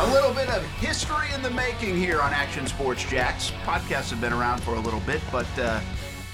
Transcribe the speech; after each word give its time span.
A 0.00 0.06
little 0.12 0.32
bit 0.32 0.48
of 0.50 0.62
history 0.76 1.26
in 1.34 1.42
the 1.42 1.50
making 1.50 1.96
here 1.96 2.20
on 2.20 2.32
Action 2.32 2.68
Sports 2.68 3.04
Jax. 3.04 3.50
Podcasts 3.64 4.10
have 4.10 4.20
been 4.20 4.32
around 4.32 4.62
for 4.62 4.76
a 4.76 4.80
little 4.80 5.00
bit, 5.00 5.20
but 5.32 5.48
uh, 5.58 5.80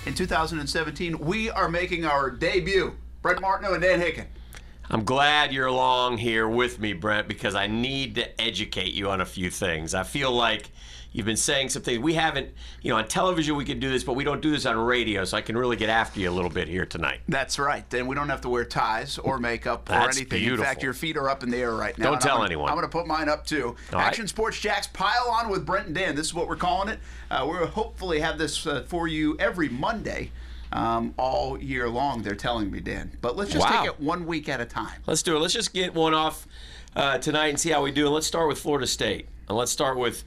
in 0.05 0.13
2017, 0.13 1.19
we 1.19 1.49
are 1.49 1.71
making 1.71 2.05
our 2.05 2.31
debut. 2.31 2.95
Brent 3.23 3.41
Martineau 3.41 3.73
and 3.73 3.83
Dan 3.83 4.03
Hicken. 4.03 4.27
I'm 4.91 5.03
glad 5.03 5.51
you're 5.51 5.65
along 5.65 6.19
here 6.19 6.47
with 6.47 6.79
me, 6.79 6.93
Brent, 6.93 7.27
because 7.27 7.55
I 7.55 7.67
need 7.67 8.17
to 8.17 8.39
educate 8.39 8.93
you 8.93 9.09
on 9.09 9.23
a 9.23 9.27
few 9.27 9.49
things. 9.49 9.95
I 9.95 10.03
feel 10.03 10.31
like 10.31 10.71
you've 11.15 11.25
been 11.25 11.37
saying 11.39 11.71
some 11.71 11.81
things. 11.81 12.01
We 12.01 12.13
haven't, 12.13 12.51
you 12.83 12.91
know, 12.91 12.97
on 12.99 13.09
television 13.09 13.57
we 13.57 13.65
can 13.65 13.81
do 13.81 13.89
this, 13.89 14.05
but 14.05 14.13
we 14.15 14.25
don't 14.25 14.43
do 14.43 14.51
this 14.51 14.67
on 14.67 14.77
radio, 14.77 15.25
so 15.25 15.39
I 15.39 15.41
can 15.41 15.57
really 15.57 15.77
get 15.77 15.89
after 15.89 16.21
you 16.21 16.29
a 16.29 16.33
little 16.33 16.51
bit 16.51 16.69
here 16.69 16.85
tonight. 16.85 17.21
That's 17.29 17.59
right. 17.59 17.89
Then 17.89 18.07
we 18.07 18.15
don't 18.15 18.29
have 18.29 18.43
to 18.43 18.51
wear 18.51 18.67
ties 18.67 19.17
or 19.17 19.39
makeup 19.39 19.89
or 19.89 19.93
That's 19.93 20.19
anything. 20.19 20.41
beautiful. 20.41 20.65
In 20.65 20.69
fact, 20.69 20.83
your 20.83 20.93
feet 20.93 21.17
are 21.17 21.31
up 21.31 21.43
in 21.43 21.49
the 21.51 21.57
air 21.57 21.73
right 21.75 21.97
now. 21.97 22.11
Don't 22.11 22.21
tell 22.21 22.33
I'm 22.33 22.37
gonna- 22.41 22.47
anyone. 22.49 22.69
I'm 22.69 22.75
going 22.77 22.85
to 22.87 22.93
put 22.93 23.07
mine 23.07 23.31
up 23.31 23.47
too. 23.47 23.77
All 23.93 23.99
right. 24.01 24.07
Action 24.09 24.29
Sports 24.29 24.61
Jax 24.61 24.89
pile 24.89 25.31
on 25.31 25.49
with 25.49 25.65
Brent 25.65 25.87
and 25.87 25.95
Dan. 25.95 26.15
This 26.17 26.27
is 26.27 26.35
what 26.35 26.49
we're 26.49 26.57
calling 26.57 26.89
it. 26.91 26.99
Uh, 27.31 27.47
we'll 27.49 27.67
hopefully 27.69 28.21
have 28.21 28.37
this 28.37 28.67
uh, 28.67 28.85
for 28.87 29.09
you 29.09 29.37
every 29.39 29.69
Monday. 29.71 30.31
Um, 30.73 31.15
all 31.19 31.63
year 31.63 31.89
long, 31.89 32.23
they're 32.23 32.35
telling 32.35 32.69
me, 32.69 32.81
Dan. 32.81 33.17
But 33.21 33.37
let's 33.37 33.53
just 33.53 33.65
Wow. 33.71 33.83
take 33.83 33.91
it 33.93 34.01
one 34.01 34.27
week 34.27 34.49
at 34.49 34.61
a 34.61 34.65
time. 34.65 35.03
Let's 35.07 35.23
do 35.23 35.37
it. 35.37 35.39
Let's 35.39 35.55
just 35.55 35.73
get 35.73 35.95
one 35.95 36.15
off 36.15 36.49
uh, 36.97 37.19
tonight 37.19 37.49
and 37.49 37.61
see 37.61 37.71
how 37.71 37.81
we 37.85 37.93
do. 37.93 38.07
And 38.07 38.15
let's 38.15 38.27
start 38.27 38.49
with 38.49 38.59
Florida 38.59 38.87
State. 38.89 39.29
And 39.49 39.57
let's 39.57 39.71
start 39.71 39.97
with 39.97 40.25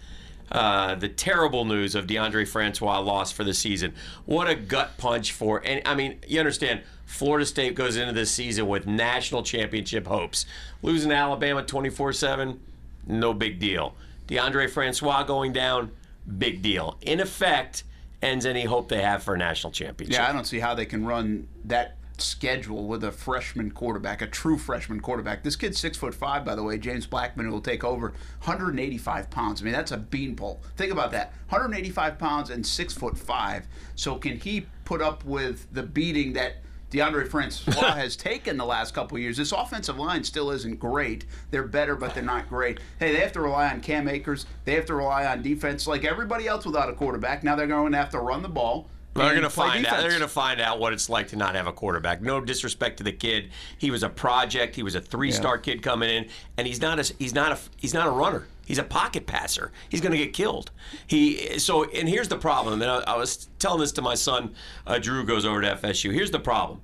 uh, 0.52 0.96
the 0.96 1.10
terrible 1.10 1.66
news 1.66 1.96
of 1.96 2.08
Deondre 2.08 2.48
Francois 2.48 3.00
lost 3.00 3.34
for 3.34 3.44
the 3.44 3.54
season. 3.54 3.94
What 4.26 4.50
a 4.50 4.56
gut 4.56 4.98
punch 4.98 5.32
for. 5.32 5.62
And 5.66 5.82
I 5.86 5.96
mean, 5.96 6.20
you 6.28 6.40
understand. 6.40 6.82
Florida 7.06 7.46
State 7.46 7.74
goes 7.74 7.96
into 7.96 8.12
this 8.12 8.30
season 8.32 8.68
with 8.68 8.86
national 8.86 9.42
championship 9.42 10.08
hopes. 10.08 10.46
Losing 10.82 11.12
Alabama 11.12 11.64
24 11.64 12.12
7, 12.12 12.60
no 13.08 13.34
big 13.34 13.60
deal. 13.60 13.96
Deondre 14.28 14.70
Francois 14.70 15.24
going 15.24 15.54
down, 15.54 15.92
big 16.38 16.62
deal. 16.62 16.98
In 17.02 17.22
effect, 17.22 17.86
ends 18.22 18.46
any 18.46 18.66
hope 18.66 18.90
they 18.90 19.02
have 19.02 19.24
for 19.24 19.36
a 19.36 19.38
national 19.38 19.72
championship. 19.72 20.20
Yeah, 20.20 20.30
I 20.30 20.34
don't 20.34 20.46
see 20.46 20.60
how 20.60 20.76
they 20.76 20.86
can 20.86 21.06
run 21.06 21.48
that 21.66 21.97
schedule 22.22 22.88
with 22.88 23.04
a 23.04 23.12
freshman 23.12 23.72
quarterback, 23.72 24.22
a 24.22 24.28
true 24.28 24.58
freshman 24.58 25.00
quarterback. 25.00 25.44
This 25.44 25.56
kid's 25.56 25.80
six 25.80 25.98
foot 25.98 26.14
five, 26.14 26.46
by 26.46 26.56
the 26.56 26.64
way. 26.64 26.78
James 26.78 27.06
Blackman 27.06 27.46
who 27.46 27.52
will 27.52 27.62
take 27.62 27.84
over 27.84 28.10
185 28.44 29.30
pounds. 29.30 29.62
I 29.62 29.66
mean, 29.66 29.74
that's 29.74 29.92
a 29.92 29.98
beanpole. 29.98 30.62
Think 30.76 30.92
about 30.92 31.12
that: 31.12 31.34
185 31.50 32.18
pounds 32.18 32.50
and 32.50 32.66
six 32.66 32.94
foot 32.94 33.18
five. 33.18 33.68
So 33.96 34.16
can 34.16 34.38
he 34.38 34.66
put 34.86 35.02
up 35.02 35.24
with 35.26 35.68
the 35.72 35.84
beating 35.84 36.34
that? 36.34 36.58
Deondre 36.90 37.28
Francois 37.28 37.92
has 37.96 38.16
taken 38.16 38.56
the 38.56 38.66
last 38.66 38.94
couple 38.94 39.18
years. 39.18 39.36
This 39.36 39.52
offensive 39.52 39.98
line 39.98 40.24
still 40.24 40.52
isn't 40.52 40.80
great. 40.80 41.26
They're 41.52 41.68
better, 41.68 41.96
but 41.96 42.14
they're 42.14 42.24
not 42.24 42.48
great. 42.48 42.80
Hey, 42.98 43.12
they 43.12 43.20
have 43.20 43.34
to 43.34 43.42
rely 43.42 43.70
on 43.70 43.82
Cam 43.82 44.08
Akers. 44.08 44.46
They 44.64 44.74
have 44.76 44.86
to 44.86 44.96
rely 44.96 45.26
on 45.26 45.42
defense 45.42 45.86
like 45.86 46.06
everybody 46.06 46.48
else 46.48 46.66
without 46.66 46.90
a 46.90 46.94
quarterback. 46.94 47.44
Now 47.44 47.58
they're 47.58 47.68
going 47.68 47.92
to 47.92 47.98
have 47.98 48.12
to 48.12 48.20
run 48.20 48.42
the 48.42 48.48
ball. 48.48 48.90
They're 49.18 49.32
going 49.32 49.44
to 49.44 49.50
find 49.50 49.86
out. 49.86 50.00
They're 50.00 50.10
going 50.10 50.22
to 50.22 50.28
find 50.28 50.62
out 50.62 50.80
what 50.80 50.94
it's 50.94 51.10
like 51.10 51.30
to 51.30 51.36
not 51.36 51.56
have 51.56 51.68
a 51.68 51.74
quarterback. 51.74 52.22
No 52.22 52.40
disrespect 52.40 52.98
to 52.98 53.04
the 53.04 53.12
kid. 53.12 53.50
He 53.78 53.92
was 53.92 54.04
a 54.04 54.10
project. 54.10 54.76
He 54.76 54.84
was 54.84 54.96
a 54.96 55.02
three-star 55.02 55.58
kid 55.58 55.82
coming 55.82 56.10
in, 56.10 56.28
and 56.58 56.68
he's 56.68 56.82
not 56.82 57.00
a 57.00 57.14
he's 57.20 57.34
not 57.34 57.52
a 57.52 57.60
he's 57.78 57.94
not 57.94 58.08
a 58.08 58.12
runner. 58.12 58.48
He's 58.66 58.78
a 58.78 58.84
pocket 58.84 59.26
passer. 59.26 59.72
He's 59.88 60.02
going 60.02 60.12
to 60.12 60.18
get 60.18 60.34
killed. 60.34 60.72
He 61.08 61.58
so 61.60 61.86
and 61.86 62.08
here's 62.08 62.28
the 62.28 62.38
problem. 62.38 62.82
And 62.82 62.92
I, 62.92 63.00
I 63.14 63.18
was 63.18 63.48
telling 63.60 63.80
this 63.80 63.92
to 63.94 64.02
my 64.02 64.16
son. 64.16 64.54
Uh, 64.86 65.00
Drew 65.00 65.24
goes 65.26 65.46
over 65.46 65.62
to 65.62 65.76
FSU. 65.76 66.14
Here's 66.14 66.32
the 66.32 66.40
problem. 66.40 66.82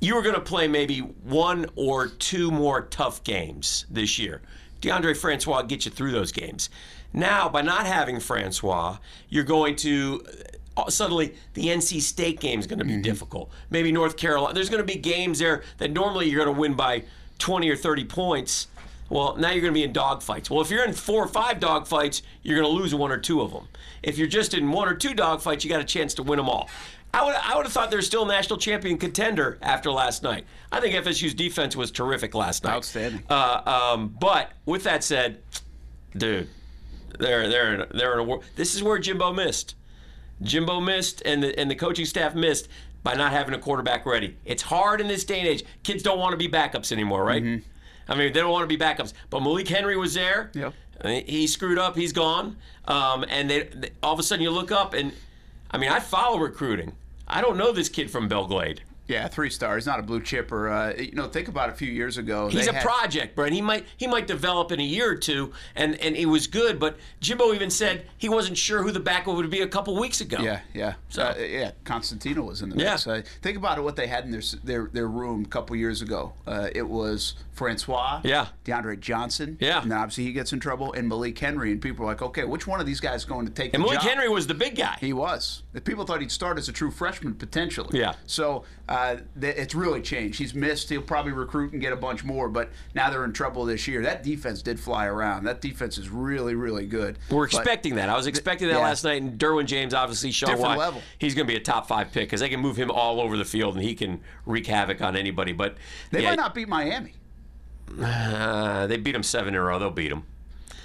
You 0.00 0.14
were 0.14 0.22
going 0.22 0.34
to 0.34 0.40
play 0.40 0.68
maybe 0.68 1.00
one 1.00 1.66
or 1.74 2.06
two 2.06 2.50
more 2.50 2.82
tough 2.82 3.24
games 3.24 3.86
this 3.90 4.18
year. 4.18 4.42
Deondre 4.82 5.16
Francois 5.16 5.62
get 5.62 5.84
you 5.84 5.90
through 5.90 6.12
those 6.12 6.32
games. 6.32 6.68
Now, 7.12 7.48
by 7.48 7.62
not 7.62 7.86
having 7.86 8.20
Francois, 8.20 8.98
you're 9.28 9.44
going 9.44 9.74
to 9.76 10.22
suddenly 10.88 11.34
the 11.54 11.66
NC 11.66 12.00
State 12.00 12.40
game 12.40 12.60
is 12.60 12.66
going 12.66 12.78
to 12.78 12.84
be 12.84 13.00
difficult. 13.00 13.50
Maybe 13.70 13.92
North 13.92 14.16
Carolina. 14.16 14.54
There's 14.54 14.68
going 14.68 14.86
to 14.86 14.92
be 14.92 14.98
games 14.98 15.38
there 15.38 15.62
that 15.78 15.90
normally 15.90 16.28
you're 16.28 16.44
going 16.44 16.54
to 16.54 16.60
win 16.60 16.74
by 16.74 17.04
20 17.38 17.68
or 17.70 17.76
30 17.76 18.04
points. 18.04 18.68
Well, 19.08 19.36
now 19.36 19.50
you're 19.50 19.60
going 19.60 19.72
to 19.72 19.78
be 19.78 19.84
in 19.84 19.92
dogfights. 19.92 20.50
Well, 20.50 20.60
if 20.60 20.70
you're 20.70 20.84
in 20.84 20.92
four 20.92 21.22
or 21.22 21.28
five 21.28 21.60
dogfights, 21.60 22.22
you're 22.42 22.60
going 22.60 22.68
to 22.68 22.76
lose 22.76 22.94
one 22.94 23.12
or 23.12 23.18
two 23.18 23.40
of 23.40 23.52
them. 23.52 23.68
If 24.02 24.18
you're 24.18 24.26
just 24.26 24.52
in 24.52 24.70
one 24.72 24.88
or 24.88 24.94
two 24.94 25.14
dogfights, 25.14 25.62
you 25.64 25.70
got 25.70 25.80
a 25.80 25.84
chance 25.84 26.12
to 26.14 26.22
win 26.22 26.38
them 26.38 26.48
all. 26.48 26.68
I 27.14 27.24
would, 27.24 27.34
I 27.34 27.56
would 27.56 27.64
have 27.64 27.72
thought 27.72 27.90
they're 27.90 28.02
still 28.02 28.24
a 28.24 28.28
national 28.28 28.58
champion 28.58 28.98
contender 28.98 29.58
after 29.62 29.90
last 29.90 30.22
night. 30.22 30.44
I 30.70 30.80
think 30.80 30.94
FSU's 30.94 31.34
defense 31.34 31.74
was 31.74 31.90
terrific 31.90 32.34
last 32.34 32.64
night. 32.64 32.74
Outstanding. 32.74 33.22
Uh, 33.30 33.62
um, 33.64 34.14
but 34.20 34.52
with 34.66 34.84
that 34.84 35.02
said, 35.02 35.40
dude, 36.16 36.48
they're 37.18 37.48
they're 37.48 37.86
they're 37.86 38.12
in 38.14 38.18
a 38.18 38.24
war. 38.24 38.40
This 38.56 38.74
is 38.74 38.82
where 38.82 38.98
Jimbo 38.98 39.32
missed. 39.32 39.76
Jimbo 40.42 40.80
missed, 40.80 41.22
and 41.24 41.42
the 41.42 41.58
and 41.58 41.70
the 41.70 41.74
coaching 41.74 42.04
staff 42.04 42.34
missed 42.34 42.68
by 43.02 43.14
not 43.14 43.32
having 43.32 43.54
a 43.54 43.58
quarterback 43.58 44.04
ready. 44.04 44.36
It's 44.44 44.62
hard 44.62 45.00
in 45.00 45.08
this 45.08 45.24
day 45.24 45.38
and 45.40 45.48
age. 45.48 45.64
Kids 45.82 46.02
don't 46.02 46.18
want 46.18 46.32
to 46.32 46.36
be 46.36 46.48
backups 46.48 46.90
anymore, 46.92 47.24
right? 47.24 47.42
I 48.08 48.14
mean, 48.14 48.32
they 48.32 48.40
don't 48.40 48.50
want 48.50 48.68
to 48.68 48.76
be 48.76 48.82
backups. 48.82 49.12
But 49.30 49.40
Malik 49.42 49.68
Henry 49.68 49.96
was 49.96 50.14
there. 50.14 50.50
Yep. 50.54 50.74
He 51.26 51.46
screwed 51.46 51.78
up. 51.78 51.94
He's 51.96 52.12
gone. 52.12 52.56
Um, 52.86 53.24
and 53.28 53.48
they, 53.50 53.62
they- 53.64 53.90
all 54.02 54.12
of 54.14 54.18
a 54.18 54.22
sudden 54.22 54.42
you 54.42 54.50
look 54.50 54.72
up 54.72 54.94
and, 54.94 55.12
I 55.70 55.78
mean, 55.78 55.90
I 55.90 56.00
follow 56.00 56.38
recruiting. 56.38 56.92
I 57.28 57.40
don't 57.40 57.56
know 57.56 57.70
this 57.72 57.88
kid 57.88 58.10
from 58.10 58.28
Belle 58.28 58.46
Glade. 58.46 58.82
Yeah, 59.08 59.28
three 59.28 59.50
stars, 59.50 59.86
not 59.86 60.00
a 60.00 60.02
blue 60.02 60.20
chipper. 60.20 60.68
Uh, 60.68 60.92
you 60.98 61.12
know, 61.12 61.28
think 61.28 61.46
about 61.48 61.70
a 61.70 61.72
few 61.74 61.90
years 61.90 62.18
ago. 62.18 62.48
He's 62.48 62.66
a 62.66 62.72
had- 62.72 62.82
project, 62.82 63.36
Brent. 63.36 63.52
He 63.54 63.62
might 63.62 63.84
he 63.96 64.06
might 64.06 64.26
develop 64.26 64.72
in 64.72 64.80
a 64.80 64.84
year 64.84 65.10
or 65.10 65.14
two, 65.16 65.52
and 65.76 65.94
and 66.00 66.16
he 66.16 66.26
was 66.26 66.46
good. 66.48 66.80
But 66.80 66.96
Jimbo 67.20 67.52
even 67.54 67.70
said 67.70 68.06
he 68.18 68.28
wasn't 68.28 68.58
sure 68.58 68.82
who 68.82 68.90
the 68.90 69.00
backup 69.00 69.34
would 69.36 69.48
be 69.50 69.60
a 69.60 69.68
couple 69.68 69.94
weeks 69.98 70.20
ago. 70.20 70.38
Yeah, 70.40 70.60
yeah, 70.74 70.94
So- 71.08 71.22
uh, 71.22 71.34
yeah. 71.38 71.70
Cosentino 71.84 72.44
was 72.44 72.62
in 72.62 72.70
the 72.70 72.76
Yeah. 72.76 72.90
mix. 72.92 73.06
Uh, 73.06 73.22
think 73.42 73.56
about 73.56 73.78
it. 73.78 73.82
What 73.82 73.94
they 73.96 74.08
had 74.08 74.24
in 74.24 74.32
their 74.32 74.42
their 74.64 74.90
their 74.92 75.06
room 75.08 75.44
a 75.44 75.48
couple 75.48 75.76
years 75.76 76.02
ago. 76.02 76.32
Uh, 76.46 76.68
it 76.74 76.88
was 76.88 77.34
Francois. 77.52 78.20
Yeah. 78.24 78.48
DeAndre 78.64 78.98
Johnson. 79.00 79.56
Yeah. 79.60 79.82
And 79.82 79.92
obviously 79.92 80.24
he 80.24 80.32
gets 80.32 80.52
in 80.52 80.60
trouble, 80.60 80.92
and 80.92 81.08
Malik 81.08 81.38
Henry, 81.38 81.72
and 81.72 81.80
people 81.80 82.04
are 82.04 82.08
like, 82.08 82.20
okay, 82.22 82.44
which 82.44 82.66
one 82.66 82.80
of 82.80 82.86
these 82.86 83.00
guys 83.00 83.20
is 83.20 83.24
going 83.24 83.46
to 83.46 83.52
take 83.52 83.72
And 83.72 83.82
Malik 83.82 84.00
job? 84.00 84.08
Henry 84.10 84.28
was 84.28 84.46
the 84.46 84.54
big 84.54 84.76
guy. 84.76 84.96
He 85.00 85.12
was. 85.12 85.62
People 85.84 86.04
thought 86.04 86.20
he'd 86.20 86.30
start 86.32 86.58
as 86.58 86.68
a 86.68 86.72
true 86.72 86.90
freshman 86.90 87.34
potentially. 87.34 87.98
Yeah. 87.98 88.14
So 88.26 88.64
uh, 88.96 89.16
it's 89.42 89.74
really 89.74 90.00
changed. 90.00 90.38
He's 90.38 90.54
missed. 90.54 90.88
He'll 90.88 91.02
probably 91.02 91.32
recruit 91.32 91.72
and 91.72 91.80
get 91.80 91.92
a 91.92 91.96
bunch 91.96 92.24
more, 92.24 92.48
but 92.48 92.70
now 92.94 93.10
they're 93.10 93.24
in 93.24 93.32
trouble 93.32 93.64
this 93.64 93.86
year. 93.86 94.02
That 94.02 94.22
defense 94.22 94.62
did 94.62 94.80
fly 94.80 95.06
around. 95.06 95.44
That 95.44 95.60
defense 95.60 95.98
is 95.98 96.08
really, 96.08 96.54
really 96.54 96.86
good. 96.86 97.18
We're 97.30 97.46
But- 97.46 97.54
expecting 97.54 97.96
that. 97.96 98.08
I 98.08 98.16
was 98.16 98.26
expecting 98.26 98.68
that 98.68 98.74
yeah. 98.74 98.80
last 98.80 99.04
night, 99.04 99.20
and 99.22 99.38
Derwin 99.38 99.66
James 99.66 99.92
obviously 99.94 100.30
showed 100.32 100.46
Different 100.48 100.78
level. 100.78 101.02
he's 101.18 101.34
going 101.34 101.46
to 101.46 101.52
be 101.52 101.56
a 101.56 101.62
top 101.62 101.86
five 101.86 102.12
pick 102.12 102.28
because 102.28 102.40
they 102.40 102.48
can 102.48 102.60
move 102.60 102.76
him 102.76 102.90
all 102.90 103.20
over 103.20 103.36
the 103.36 103.44
field 103.44 103.74
and 103.74 103.84
he 103.84 103.94
can 103.94 104.20
wreak 104.46 104.66
havoc 104.66 105.00
on 105.02 105.16
anybody. 105.16 105.52
But 105.52 105.76
They 106.10 106.22
yeah, 106.22 106.30
might 106.30 106.36
not 106.36 106.54
beat 106.54 106.68
Miami. 106.68 107.14
uh, 108.02 108.86
they 108.86 108.96
beat 108.96 109.14
him 109.14 109.22
seven 109.22 109.54
in 109.54 109.60
a 109.60 109.62
row. 109.62 109.78
They'll 109.78 109.90
beat 109.90 110.10
him. 110.10 110.24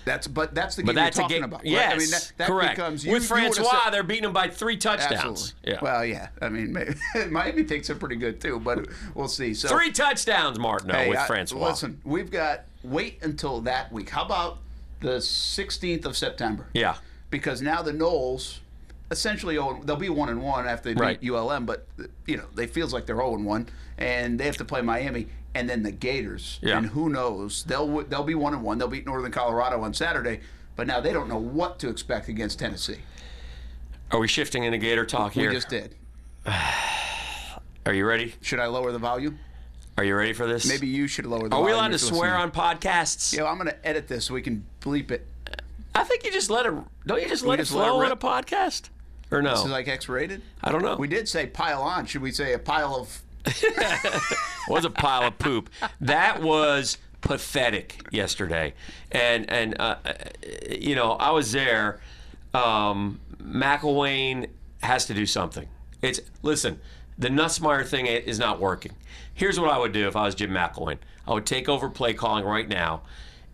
That's 0.06 0.28
but 0.28 0.54
that's 0.56 0.76
the 0.76 0.82
game 0.84 0.88
But 0.88 0.96
that's 0.96 1.18
you're 1.18 1.22
a 1.26 1.30
talking 1.30 1.38
game. 1.38 1.44
about. 1.46 1.60
right? 1.60 1.68
Yes, 1.68 1.94
I 1.94 1.98
mean 1.98 2.10
that, 2.12 2.32
that 2.38 2.48
correct. 2.48 2.76
becomes 2.76 3.06
you, 3.06 3.12
With 3.12 3.26
Francois, 3.26 3.82
said- 3.86 3.92
they're 3.94 4.04
beating 4.04 4.24
him 4.26 4.34
by 4.34 4.48
three 4.50 4.78
touchdowns. 4.78 5.12
Absolutely. 5.14 5.72
Yeah. 5.74 5.80
Well, 5.82 6.06
yeah. 6.06 6.28
I 6.42 6.50
mean, 6.50 6.74
maybe, 6.74 6.94
Miami 7.30 7.64
thinks 7.64 7.88
they're 7.88 7.96
pretty 7.96 8.16
good 8.16 8.42
too, 8.42 8.60
but 8.60 8.88
we'll 9.16 9.28
see. 9.28 9.54
So 9.54 9.68
three 9.70 9.92
touchdowns, 9.92 10.58
Martin, 10.60 10.90
hey, 10.90 11.10
with 11.10 11.18
I- 11.20 11.28
Francois. 11.28 11.70
Listen, 11.70 12.02
we've 12.04 12.32
got 12.32 12.62
wait 12.84 13.20
until 13.22 13.62
that 13.62 13.92
week. 13.92 14.10
How 14.10 14.26
about 14.26 14.58
the 15.02 15.18
16th 15.18 16.06
of 16.06 16.16
September? 16.18 16.68
Yeah. 16.74 16.96
Because 17.30 17.62
now 17.62 17.82
the 17.82 17.92
Noles 17.94 18.60
essentially 19.12 19.56
they'll 19.56 19.96
be 19.96 20.10
one 20.10 20.30
and 20.30 20.42
one 20.42 20.66
after 20.68 20.94
they 20.94 21.00
Right. 21.00 21.20
beat 21.20 21.28
ULM, 21.32 21.66
but 21.66 21.88
you 22.26 22.38
know 22.38 22.46
they 22.56 22.66
feels 22.66 22.94
like 22.94 23.06
they're 23.06 23.18
zero 23.18 23.36
and 23.36 23.46
one, 23.46 23.68
and 23.98 24.40
they 24.40 24.46
have 24.46 24.58
to 24.58 24.66
play 24.66 24.82
Miami 24.82 25.28
and 25.54 25.70
then 25.70 25.84
the 25.84 25.92
Gators. 25.92 26.60
Yeah. 26.62 26.78
And 26.78 26.88
who 26.88 27.10
knows? 27.10 27.64
They'll 27.66 28.04
they'll 28.04 28.24
be 28.24 28.36
one 28.36 28.54
and 28.54 28.64
one. 28.64 28.78
They'll 28.78 28.88
beat 28.88 29.06
Northern 29.06 29.32
Colorado 29.32 29.82
on 29.82 29.94
Saturday, 29.94 30.40
but 30.76 30.88
now 30.88 31.00
they 31.02 31.14
don't 31.14 31.28
know 31.30 31.38
what 31.38 31.78
to 31.80 31.90
expect 31.90 32.30
against 32.30 32.58
Tennessee. 32.58 33.00
Are 34.12 34.20
we 34.20 34.28
shifting 34.28 34.64
into 34.64 34.78
Gator 34.78 35.06
talk 35.06 35.34
here? 35.34 35.50
We 35.50 35.56
just 35.56 35.70
did. 35.70 35.96
Are 37.86 37.94
you 37.94 38.06
ready? 38.06 38.36
Should 38.42 38.60
I 38.60 38.68
lower 38.68 38.92
the 38.92 39.00
volume? 39.00 39.40
Are 39.98 40.04
you 40.04 40.16
ready 40.16 40.34
for 40.34 40.48
this? 40.48 40.68
Maybe 40.68 40.88
you 40.88 41.08
should 41.08 41.26
lower 41.26 41.44
the 41.44 41.50
volume. 41.50 41.64
Are 41.64 41.66
we 41.66 41.72
allowed 41.74 41.92
to 41.92 42.00
swear 42.00 42.38
listening. 42.40 42.62
on 42.64 42.78
podcasts? 42.80 43.36
Yeah, 43.36 43.46
I'm 43.46 43.58
going 43.58 43.70
to 43.70 43.88
edit 43.88 44.08
this 44.08 44.26
so 44.26 44.34
we 44.34 44.42
can 44.42 44.66
bleep 44.82 45.12
it. 45.12 45.26
I 45.94 46.04
think 46.04 46.24
you 46.24 46.32
just 46.32 46.50
let 46.50 46.66
it. 46.66 46.74
Don't 47.06 47.22
you 47.22 47.28
just 47.28 47.44
We 47.44 47.50
let 47.50 47.60
just 47.60 47.72
it 47.72 47.76
let 47.76 47.88
it 47.88 47.90
flow 47.90 48.06
on 48.06 48.12
a 48.12 48.16
podcast? 48.16 48.90
Or 49.32 49.42
no? 49.42 49.52
This 49.52 49.66
is 49.66 49.72
like 49.72 49.88
X-rated. 49.88 50.42
I 50.64 50.72
don't 50.72 50.82
know. 50.82 50.98
We 50.98 51.08
did 51.08 51.28
say 51.28 51.48
pile 51.48 51.82
on. 51.82 52.06
Should 52.06 52.22
we 52.22 52.32
say 52.32 52.54
a 52.54 52.60
pile 52.60 52.96
of? 52.96 53.22
was 54.68 54.86
a 54.86 54.90
pile 54.90 55.28
of 55.28 55.40
poop. 55.40 55.70
That 56.02 56.42
was 56.42 56.98
pathetic 57.22 58.06
yesterday, 58.12 58.74
and 59.12 59.50
and 59.50 59.80
uh, 59.80 59.96
uh, 60.06 60.14
you 60.70 60.96
know 60.96 61.14
I 61.14 61.32
was 61.32 61.52
there. 61.52 62.02
Um, 62.54 63.20
McElwain 63.42 64.50
has 64.84 65.06
to 65.06 65.14
do 65.14 65.26
something. 65.26 65.68
It's 66.02 66.20
listen. 66.42 66.80
The 67.18 67.30
Nussmeier 67.30 67.86
thing 67.86 68.08
is 68.08 68.40
not 68.40 68.60
working. 68.60 68.94
Here's 69.34 69.60
what 69.60 69.70
I 69.70 69.78
would 69.78 69.92
do 69.92 70.08
if 70.08 70.16
I 70.16 70.26
was 70.26 70.36
Jim 70.36 70.52
McElwain. 70.52 70.98
I 71.28 71.34
would 71.34 71.46
take 71.46 71.70
over 71.70 71.90
play 71.90 72.14
calling 72.14 72.44
right 72.44 72.68
now, 72.68 73.04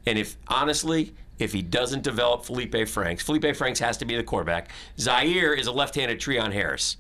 And 0.06 0.18
if 0.18 0.38
honestly, 0.48 1.14
if 1.40 1.54
he 1.54 1.62
doesn't 1.62 2.04
develop 2.04 2.46
Felipe 2.46 2.88
Franks, 2.88 3.24
Felipe 3.24 3.56
Franks 3.56 3.80
has 3.80 3.98
to 3.98 4.06
be 4.06 4.16
the 4.16 4.24
quarterback. 4.24 4.70
Zaire 5.00 5.54
is 5.54 5.68
a 5.68 5.72
left-handed 5.72 6.20
Treon 6.20 6.52
Harris. 6.52 6.98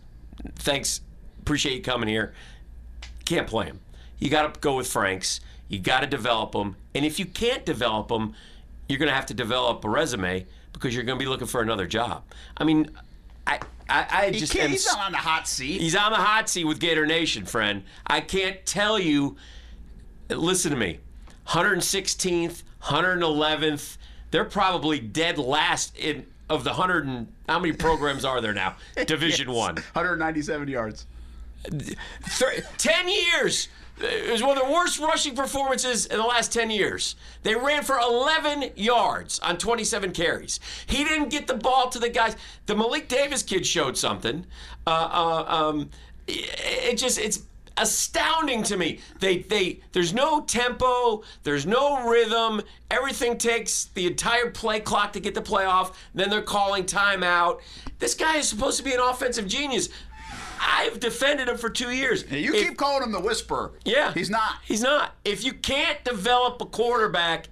Thanks, 0.56 1.01
appreciate 1.39 1.75
you 1.75 1.81
coming 1.81 2.10
here. 2.10 2.34
Can't 3.25 3.48
play 3.48 3.66
him. 3.66 3.80
You 4.19 4.30
got 4.30 4.54
to 4.54 4.60
go 4.60 4.75
with 4.75 4.88
Franks. 4.88 5.42
You 5.68 5.80
got 5.80 6.01
to 6.01 6.07
develop 6.07 6.56
him. 6.56 6.75
And 6.95 7.06
if 7.06 7.19
you 7.19 7.25
can't 7.25 7.66
develop 7.66 8.12
him, 8.12 8.34
you're 8.88 9.00
going 9.00 9.10
to 9.10 9.16
have 9.16 9.25
to 9.28 9.34
develop 9.34 9.84
a 9.84 9.89
resume 9.89 10.45
because 10.74 10.95
you're 10.95 11.04
going 11.04 11.19
to 11.19 11.24
be 11.24 11.30
looking 11.30 11.48
for 11.48 11.62
another 11.62 11.88
job. 11.88 12.24
I 12.56 12.63
mean, 12.63 12.90
I 13.45 13.60
I, 13.90 14.07
I 14.10 14.31
He 14.31 14.40
just 14.40 14.54
can't, 14.54 14.66
am 14.66 14.72
he's 14.72 14.86
not 14.86 15.00
on 15.00 15.12
the 15.12 15.18
hot 15.18 15.48
seat. 15.48 15.81
He's 15.81 15.95
on 15.95 16.12
the 16.12 16.18
hot 16.18 16.50
seat 16.50 16.66
with 16.66 16.80
Gator 16.80 17.06
Nation, 17.06 17.45
friend. 17.45 17.83
I 18.06 18.22
can't 18.22 18.66
tell 18.66 19.00
you. 19.00 19.38
Listen 20.30 20.72
to 20.72 20.78
me. 20.78 21.00
116th, 21.48 22.63
111th. 22.83 23.98
They're 24.31 24.45
probably 24.45 25.00
dead 25.00 25.38
last 25.38 25.97
in 25.97 26.25
of 26.50 26.63
the 26.63 26.74
hundred 26.74 27.06
and 27.06 27.27
how 27.47 27.59
many 27.59 27.74
programs 27.74 28.24
are 28.24 28.39
there 28.41 28.53
now? 28.53 28.75
Division 29.06 29.51
One. 29.51 29.75
197 29.75 30.68
yards. 30.68 31.06
Thir- 31.69 32.62
10 32.77 33.09
years. 33.09 33.68
It 34.00 34.31
was 34.31 34.44
one 34.44 34.57
of 34.57 34.63
the 34.63 34.71
worst 34.71 35.00
rushing 35.00 35.35
performances 35.35 36.06
in 36.06 36.18
the 36.18 36.24
last 36.24 36.53
10 36.53 36.69
years. 36.69 37.15
They 37.41 37.56
ran 37.56 37.83
for 37.83 37.97
11 37.97 38.71
yards 38.75 39.39
on 39.39 39.57
27 39.57 40.12
carries. 40.12 40.59
He 40.85 41.03
didn't 41.03 41.30
get 41.30 41.47
the 41.47 41.56
ball 41.56 41.89
to 41.89 41.97
the 42.00 42.09
guys. 42.09 42.35
The 42.68 42.75
Malik 42.75 43.07
Davis 43.07 43.41
kid 43.41 43.65
showed 43.65 43.97
something. 43.97 44.45
Uh, 44.85 44.89
uh, 45.12 45.45
um, 45.47 45.89
it, 46.27 46.94
it 46.94 46.97
just, 46.97 47.18
it's 47.18 47.39
astounding 47.77 48.63
to 48.63 48.77
me. 48.77 49.00
They, 49.19 49.39
they, 49.39 49.81
there's 49.91 50.13
no 50.13 50.41
tempo, 50.41 51.24
there's 51.44 51.65
no 51.65 52.07
rhythm. 52.09 52.62
Everything 52.91 53.38
takes 53.38 53.85
the 53.85 54.07
entire 54.07 54.50
play 54.51 54.79
clock 54.79 55.13
to 55.13 55.19
get 55.19 55.33
the 55.35 55.41
play 55.41 55.65
off. 55.65 55.97
Then 56.13 56.29
they're 56.29 56.41
calling 56.41 56.83
timeout. 56.85 57.59
This 58.00 58.13
guy 58.13 58.38
is 58.38 58.47
supposed 58.47 58.77
to 58.77 58.83
be 58.83 58.94
an 58.94 59.00
offensive 59.00 59.47
genius. 59.47 59.89
I've 60.59 61.00
defended 61.00 61.47
him 61.50 61.57
for 61.57 61.69
two 61.69 61.91
years. 61.91 62.24
You 62.31 62.53
If- 62.53 62.68
keep 62.69 62.77
calling 62.77 63.03
him 63.03 63.12
the 63.12 63.19
whisperer. 63.19 63.74
yeah. 63.85 64.13
He's 64.13 64.30
not. 64.30 64.56
He's 64.65 64.81
not. 64.81 65.13
If 65.23 65.44
you 65.44 65.53
can't 65.53 66.03
develop 66.03 66.62
a 66.62 66.65
quarterback, 66.65 67.50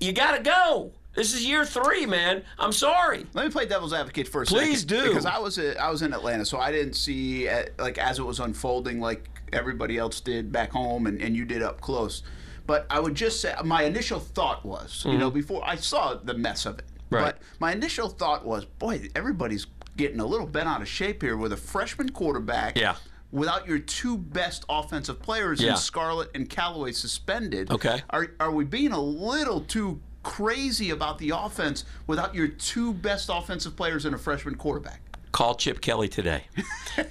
you 0.00 0.12
got 0.12 0.36
to 0.36 0.42
go. 0.42 0.92
This 1.14 1.34
is 1.34 1.44
year 1.46 1.64
three, 1.66 2.06
man. 2.06 2.42
I'm 2.58 2.72
sorry. 2.72 3.26
Let 3.34 3.44
me 3.44 3.52
play 3.52 3.66
devil's 3.66 3.92
advocate 3.92 4.26
for 4.26 4.42
a 4.42 4.46
Please 4.46 4.80
second. 4.80 4.98
do. 5.04 5.08
Because 5.08 5.26
I 5.26 5.38
was 5.38 5.58
uh, 5.58 5.74
I 5.78 5.90
was 5.90 6.00
in 6.00 6.14
Atlanta, 6.14 6.44
so 6.46 6.58
I 6.58 6.72
didn't 6.72 6.94
see 6.94 7.48
like 7.78 7.98
as 7.98 8.18
it 8.18 8.22
was 8.24 8.40
unfolding 8.40 8.98
like 8.98 9.28
everybody 9.52 9.98
else 9.98 10.20
did 10.20 10.50
back 10.52 10.70
home, 10.72 11.06
and, 11.06 11.20
and 11.20 11.36
you 11.36 11.44
did 11.44 11.62
up 11.62 11.80
close. 11.80 12.22
But 12.66 12.86
I 12.90 13.00
would 13.00 13.14
just 13.14 13.40
say 13.40 13.54
my 13.64 13.82
initial 13.82 14.20
thought 14.20 14.64
was, 14.64 15.04
you 15.06 15.18
know, 15.18 15.30
before 15.30 15.62
I 15.64 15.76
saw 15.76 16.14
the 16.14 16.34
mess 16.34 16.64
of 16.66 16.78
it. 16.78 16.84
Mm-hmm. 16.86 17.14
Right. 17.16 17.24
But 17.24 17.38
my 17.60 17.72
initial 17.72 18.08
thought 18.08 18.44
was, 18.46 18.64
boy, 18.64 19.08
everybody's 19.14 19.66
getting 19.96 20.20
a 20.20 20.26
little 20.26 20.46
bent 20.46 20.68
out 20.68 20.80
of 20.80 20.88
shape 20.88 21.22
here 21.22 21.36
with 21.36 21.52
a 21.52 21.56
freshman 21.56 22.10
quarterback. 22.10 22.78
Yeah. 22.78 22.96
Without 23.32 23.66
your 23.66 23.78
two 23.78 24.16
best 24.16 24.64
offensive 24.68 25.20
players 25.20 25.60
Yeah. 25.60 25.72
in 25.72 25.76
Scarlett 25.76 26.30
and 26.34 26.48
Callaway 26.48 26.92
suspended, 26.92 27.70
Okay. 27.70 28.02
are 28.10 28.28
are 28.40 28.50
we 28.52 28.64
being 28.64 28.92
a 28.92 29.00
little 29.00 29.60
too 29.62 30.00
crazy 30.22 30.90
about 30.90 31.18
the 31.18 31.30
offense 31.30 31.84
without 32.06 32.34
your 32.34 32.46
two 32.46 32.92
best 32.94 33.28
offensive 33.32 33.74
players 33.76 34.04
and 34.04 34.14
a 34.14 34.18
freshman 34.18 34.54
quarterback? 34.54 35.01
Call 35.32 35.54
Chip 35.54 35.80
Kelly 35.80 36.08
today. 36.08 36.44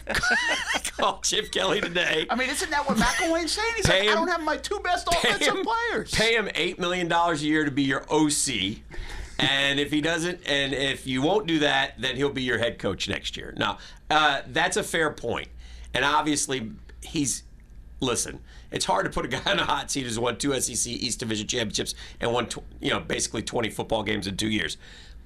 Call 0.98 1.20
Chip 1.22 1.52
Kelly 1.52 1.82
today. 1.82 2.28
I 2.30 2.36
mean, 2.36 2.50
isn't 2.50 2.70
that 2.70 2.88
what 2.88 2.98
McElwain's 2.98 3.52
saying? 3.52 3.74
He's 3.78 3.88
Pay 3.88 4.02
like, 4.02 4.10
I 4.10 4.14
don't 4.14 4.28
have 4.28 4.44
my 4.44 4.58
two 4.58 4.80
best 4.80 5.08
offensive 5.08 5.56
him, 5.56 5.64
players. 5.66 6.12
pay 6.12 6.36
him 6.36 6.48
$8 6.48 6.78
million 6.80 7.12
a 7.12 7.34
year 7.36 7.66
to 7.66 7.72
be 7.72 7.84
your 7.84 8.04
OC. 8.12 8.78
And 9.40 9.80
if 9.80 9.90
he 9.92 10.02
doesn't, 10.02 10.40
and 10.46 10.74
if 10.74 11.08
you 11.08 11.24
won't 11.24 11.48
do 11.48 11.60
that, 11.60 12.00
then 12.00 12.16
he'll 12.16 12.30
be 12.30 12.44
your 12.44 12.60
head 12.60 12.78
coach 12.78 13.10
next 13.10 13.36
year. 13.36 13.56
Now, 13.58 13.80
uh, 14.10 14.42
that's 14.48 14.78
a 14.78 14.84
fair 14.84 15.10
point. 15.12 15.48
And 15.96 16.06
obviously, 16.06 16.72
he's, 17.02 17.42
listen, 18.02 18.40
it's 18.70 18.86
hard 18.86 19.06
to 19.06 19.12
put 19.12 19.26
a 19.26 19.28
guy 19.28 19.52
in 19.52 19.58
a 19.58 19.66
hot 19.66 19.90
seat 19.90 20.04
who's 20.04 20.20
won 20.20 20.38
two 20.38 20.58
SEC 20.60 20.92
East 20.92 21.20
Division 21.20 21.48
championships 21.48 21.96
and 22.20 22.32
won, 22.32 22.48
tw- 22.48 22.60
you 22.80 22.92
know, 22.92 23.00
basically 23.00 23.42
20 23.42 23.72
football 23.72 24.04
games 24.04 24.28
in 24.28 24.38
two 24.38 24.50
years. 24.50 24.78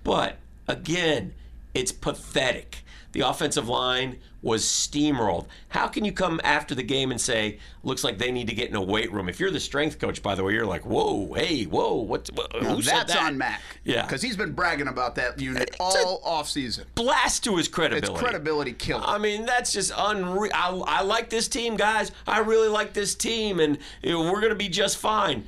But 0.06 0.38
again, 0.65 1.33
it's 1.74 1.92
pathetic. 1.92 2.83
The 3.16 3.22
offensive 3.22 3.70
line 3.70 4.18
was 4.42 4.66
steamrolled. 4.66 5.46
How 5.70 5.88
can 5.88 6.04
you 6.04 6.12
come 6.12 6.42
after 6.44 6.76
the 6.76 6.84
game 6.84 7.12
and 7.12 7.22
say, 7.22 7.60
looks 7.82 8.04
like 8.04 8.18
they 8.18 8.30
need 8.30 8.48
to 8.48 8.54
get 8.54 8.70
in 8.70 8.76
a 8.76 8.82
weight 8.82 9.10
room? 9.14 9.30
If 9.30 9.40
you're 9.40 9.52
the 9.52 9.60
strength 9.62 10.00
coach, 10.00 10.22
by 10.22 10.36
the 10.36 10.44
way, 10.44 10.52
you're 10.52 10.66
like, 10.66 10.86
whoa, 10.86 11.32
hey, 11.34 11.64
whoa, 11.64 11.94
what, 11.94 12.30
what 12.34 12.52
Now, 12.62 12.76
who 12.76 12.82
said 12.82 12.94
that's 12.94 13.14
that? 13.14 13.24
on 13.24 13.38
Mac. 13.38 13.62
Yeah. 13.86 14.02
Because 14.02 14.22
he's 14.22 14.36
been 14.36 14.52
bragging 14.52 14.90
about 14.90 15.16
that 15.16 15.40
unit 15.40 15.74
all 15.80 16.22
offseason. 16.26 16.84
Blast 16.94 17.46
to 17.46 17.56
his 17.56 17.70
credibility. 17.70 18.12
It's 18.12 18.20
credibility. 18.22 18.74
killer. 18.74 19.06
I 19.06 19.18
mean, 19.18 19.46
that's 19.46 19.72
just 19.72 19.94
unreal. 19.98 20.52
I, 20.54 20.72
I 20.86 21.02
like 21.04 21.30
this 21.30 21.48
team, 21.48 21.78
guys. 21.78 22.12
I 22.28 22.40
really 22.40 22.68
like 22.68 22.92
this 22.92 23.16
team, 23.16 23.62
and 23.62 23.78
you 24.04 24.12
know, 24.12 24.24
we're 24.30 24.42
going 24.42 24.50
to 24.50 24.56
be 24.56 24.68
just 24.68 24.98
fine. 24.98 25.46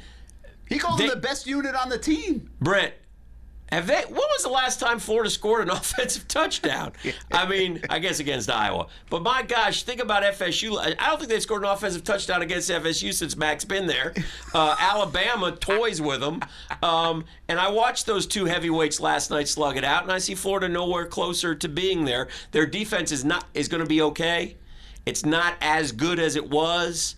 he 0.69 0.80
calls 0.80 1.00
they- 1.00 1.04
him 1.04 1.10
the 1.10 1.16
best 1.18 1.46
unit 1.46 1.75
on 1.75 1.90
the 1.90 1.98
team. 1.98 2.50
Brent, 2.62 2.94
have 3.69 3.88
they? 3.88 4.02
When 4.02 4.16
was 4.16 4.44
the 4.44 4.50
last 4.50 4.80
time 4.80 5.00
Florida 5.00 5.30
scored 5.30 5.64
an 5.64 5.69
offensive 5.72 6.28
touchdown? 6.28 6.94
I 7.31 7.48
mean, 7.48 7.81
I 7.90 8.00
guess 8.00 8.19
against 8.19 8.50
Iowa. 8.50 8.88
But 9.10 9.24
my 9.24 9.44
gosh, 9.44 9.84
think 9.84 10.02
about 10.02 10.24
FSU. 10.24 10.78
I 10.80 10.94
don't 10.94 11.18
think 11.18 11.30
they've 11.30 11.42
scored 11.42 11.64
an 11.64 11.69
offensive 11.69 12.04
touchdown 12.04 12.42
against 12.42 12.69
FSU 12.69 13.14
since 13.14 13.36
Mac's 13.36 13.66
been 13.66 13.88
there. 13.88 14.14
Uh, 14.54 14.75
Alabama 14.80 15.52
toys 15.52 16.02
with 16.02 16.22
them. 16.22 16.42
Um, 16.81 17.25
and 17.50 17.60
I 17.60 17.69
watched 17.69 18.06
those 18.06 18.25
two 18.25 18.46
heavyweights 18.46 19.00
last 19.00 19.31
night 19.31 19.48
slug 19.48 19.75
it 19.75 19.84
out, 19.84 20.04
and 20.04 20.12
I 20.12 20.19
see 20.19 20.36
Florida 20.36 20.69
nowhere 20.69 21.06
closer 21.06 21.54
to 21.56 21.68
being 21.68 22.06
there. 22.06 22.30
Their 22.52 22.66
defense 22.66 23.12
is 23.12 23.25
not 23.25 23.46
is 23.54 23.68
going 23.68 23.84
to 23.84 23.90
be 23.90 24.02
okay. 24.02 24.56
It's 25.06 25.25
not 25.25 25.56
as 25.62 25.92
good 25.92 26.19
as 26.19 26.36
it 26.36 26.50
was. 26.50 27.16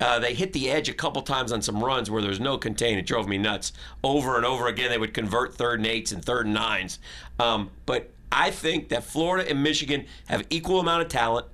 Uh, 0.00 0.18
they 0.18 0.34
hit 0.34 0.52
the 0.52 0.70
edge 0.70 0.88
a 0.88 0.94
couple 0.94 1.20
times 1.22 1.52
on 1.52 1.60
some 1.60 1.82
runs 1.84 2.10
where 2.10 2.22
there 2.22 2.30
was 2.30 2.40
no 2.40 2.56
contain. 2.56 2.98
It 2.98 3.06
drove 3.06 3.28
me 3.28 3.38
nuts. 3.38 3.72
Over 4.02 4.36
and 4.36 4.46
over 4.46 4.66
again, 4.66 4.90
they 4.90 4.98
would 4.98 5.12
convert 5.14 5.54
third 5.54 5.78
and 5.80 5.86
eights 5.86 6.10
and 6.12 6.24
third 6.24 6.46
and 6.46 6.54
nines. 6.54 6.98
Um, 7.38 7.70
but 7.86 8.10
I 8.32 8.50
think 8.50 8.88
that 8.88 9.04
Florida 9.04 9.48
and 9.48 9.62
Michigan 9.62 10.06
have 10.28 10.46
equal 10.50 10.80
amount 10.80 11.02
of 11.02 11.08
talent, 11.08 11.46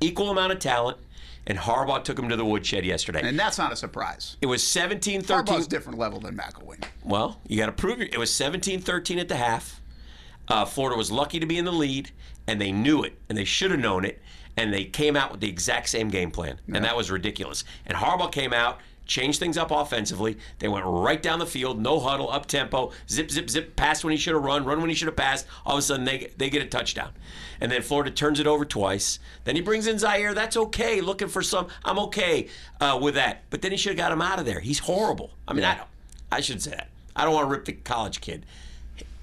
equal 0.00 0.30
amount 0.30 0.52
of 0.52 0.58
talent, 0.58 0.98
and 1.46 1.56
Harbaugh 1.56 2.04
took 2.04 2.16
them 2.16 2.28
to 2.28 2.36
the 2.36 2.44
woodshed 2.44 2.84
yesterday. 2.84 3.20
And 3.22 3.38
that's 3.38 3.56
not 3.58 3.72
a 3.72 3.76
surprise. 3.76 4.36
it 4.42 4.46
was 4.46 4.62
17-13. 4.62 5.22
Harbaugh's 5.24 5.48
13. 5.48 5.64
different 5.68 5.98
level 5.98 6.20
than 6.20 6.36
McElwain. 6.36 6.84
Well, 7.04 7.40
you 7.46 7.56
got 7.56 7.66
to 7.66 7.72
prove 7.72 7.98
your, 7.98 8.08
it 8.12 8.18
was 8.18 8.32
17 8.32 8.80
13 8.80 9.18
at 9.18 9.28
the 9.28 9.36
half. 9.36 9.80
Uh, 10.48 10.64
Florida 10.64 10.96
was 10.96 11.10
lucky 11.10 11.40
to 11.40 11.46
be 11.46 11.58
in 11.58 11.64
the 11.64 11.72
lead, 11.72 12.10
and 12.46 12.60
they 12.60 12.72
knew 12.72 13.02
it, 13.02 13.14
and 13.28 13.36
they 13.36 13.44
should 13.44 13.70
have 13.70 13.80
known 13.80 14.04
it, 14.04 14.20
and 14.58 14.74
they 14.74 14.84
came 14.84 15.16
out 15.16 15.30
with 15.30 15.40
the 15.40 15.48
exact 15.48 15.88
same 15.88 16.08
game 16.08 16.32
plan, 16.32 16.60
and 16.74 16.84
that 16.84 16.96
was 16.96 17.12
ridiculous. 17.12 17.62
And 17.86 17.96
Harbaugh 17.96 18.32
came 18.32 18.52
out, 18.52 18.80
changed 19.06 19.38
things 19.38 19.56
up 19.56 19.70
offensively. 19.70 20.36
They 20.58 20.66
went 20.66 20.84
right 20.84 21.22
down 21.22 21.38
the 21.38 21.46
field, 21.46 21.80
no 21.80 22.00
huddle, 22.00 22.28
up 22.28 22.46
tempo, 22.46 22.90
zip, 23.08 23.30
zip, 23.30 23.48
zip, 23.48 23.76
pass 23.76 24.02
when 24.02 24.10
he 24.10 24.16
should 24.16 24.34
have 24.34 24.42
run, 24.42 24.64
run 24.64 24.80
when 24.80 24.90
he 24.90 24.96
should 24.96 25.06
have 25.06 25.14
passed. 25.14 25.46
All 25.64 25.74
of 25.74 25.78
a 25.78 25.82
sudden, 25.82 26.04
they 26.04 26.32
they 26.36 26.50
get 26.50 26.60
a 26.60 26.66
touchdown, 26.66 27.12
and 27.60 27.70
then 27.70 27.82
Florida 27.82 28.10
turns 28.10 28.40
it 28.40 28.48
over 28.48 28.64
twice. 28.64 29.20
Then 29.44 29.54
he 29.54 29.62
brings 29.62 29.86
in 29.86 29.96
Zaire. 29.96 30.34
That's 30.34 30.56
okay. 30.56 31.00
Looking 31.00 31.28
for 31.28 31.40
some, 31.40 31.68
I'm 31.84 32.00
okay 32.00 32.48
uh, 32.80 32.98
with 33.00 33.14
that. 33.14 33.44
But 33.50 33.62
then 33.62 33.70
he 33.70 33.76
should 33.78 33.90
have 33.90 33.98
got 33.98 34.10
him 34.10 34.20
out 34.20 34.40
of 34.40 34.44
there. 34.44 34.58
He's 34.58 34.80
horrible. 34.80 35.30
I 35.46 35.52
mean, 35.52 35.64
I 35.64 35.76
don't. 35.76 35.88
I 36.32 36.40
should 36.40 36.60
say 36.60 36.72
that. 36.72 36.90
I 37.14 37.24
don't 37.24 37.32
want 37.32 37.46
to 37.46 37.50
rip 37.50 37.64
the 37.64 37.74
college 37.74 38.20
kid. 38.20 38.44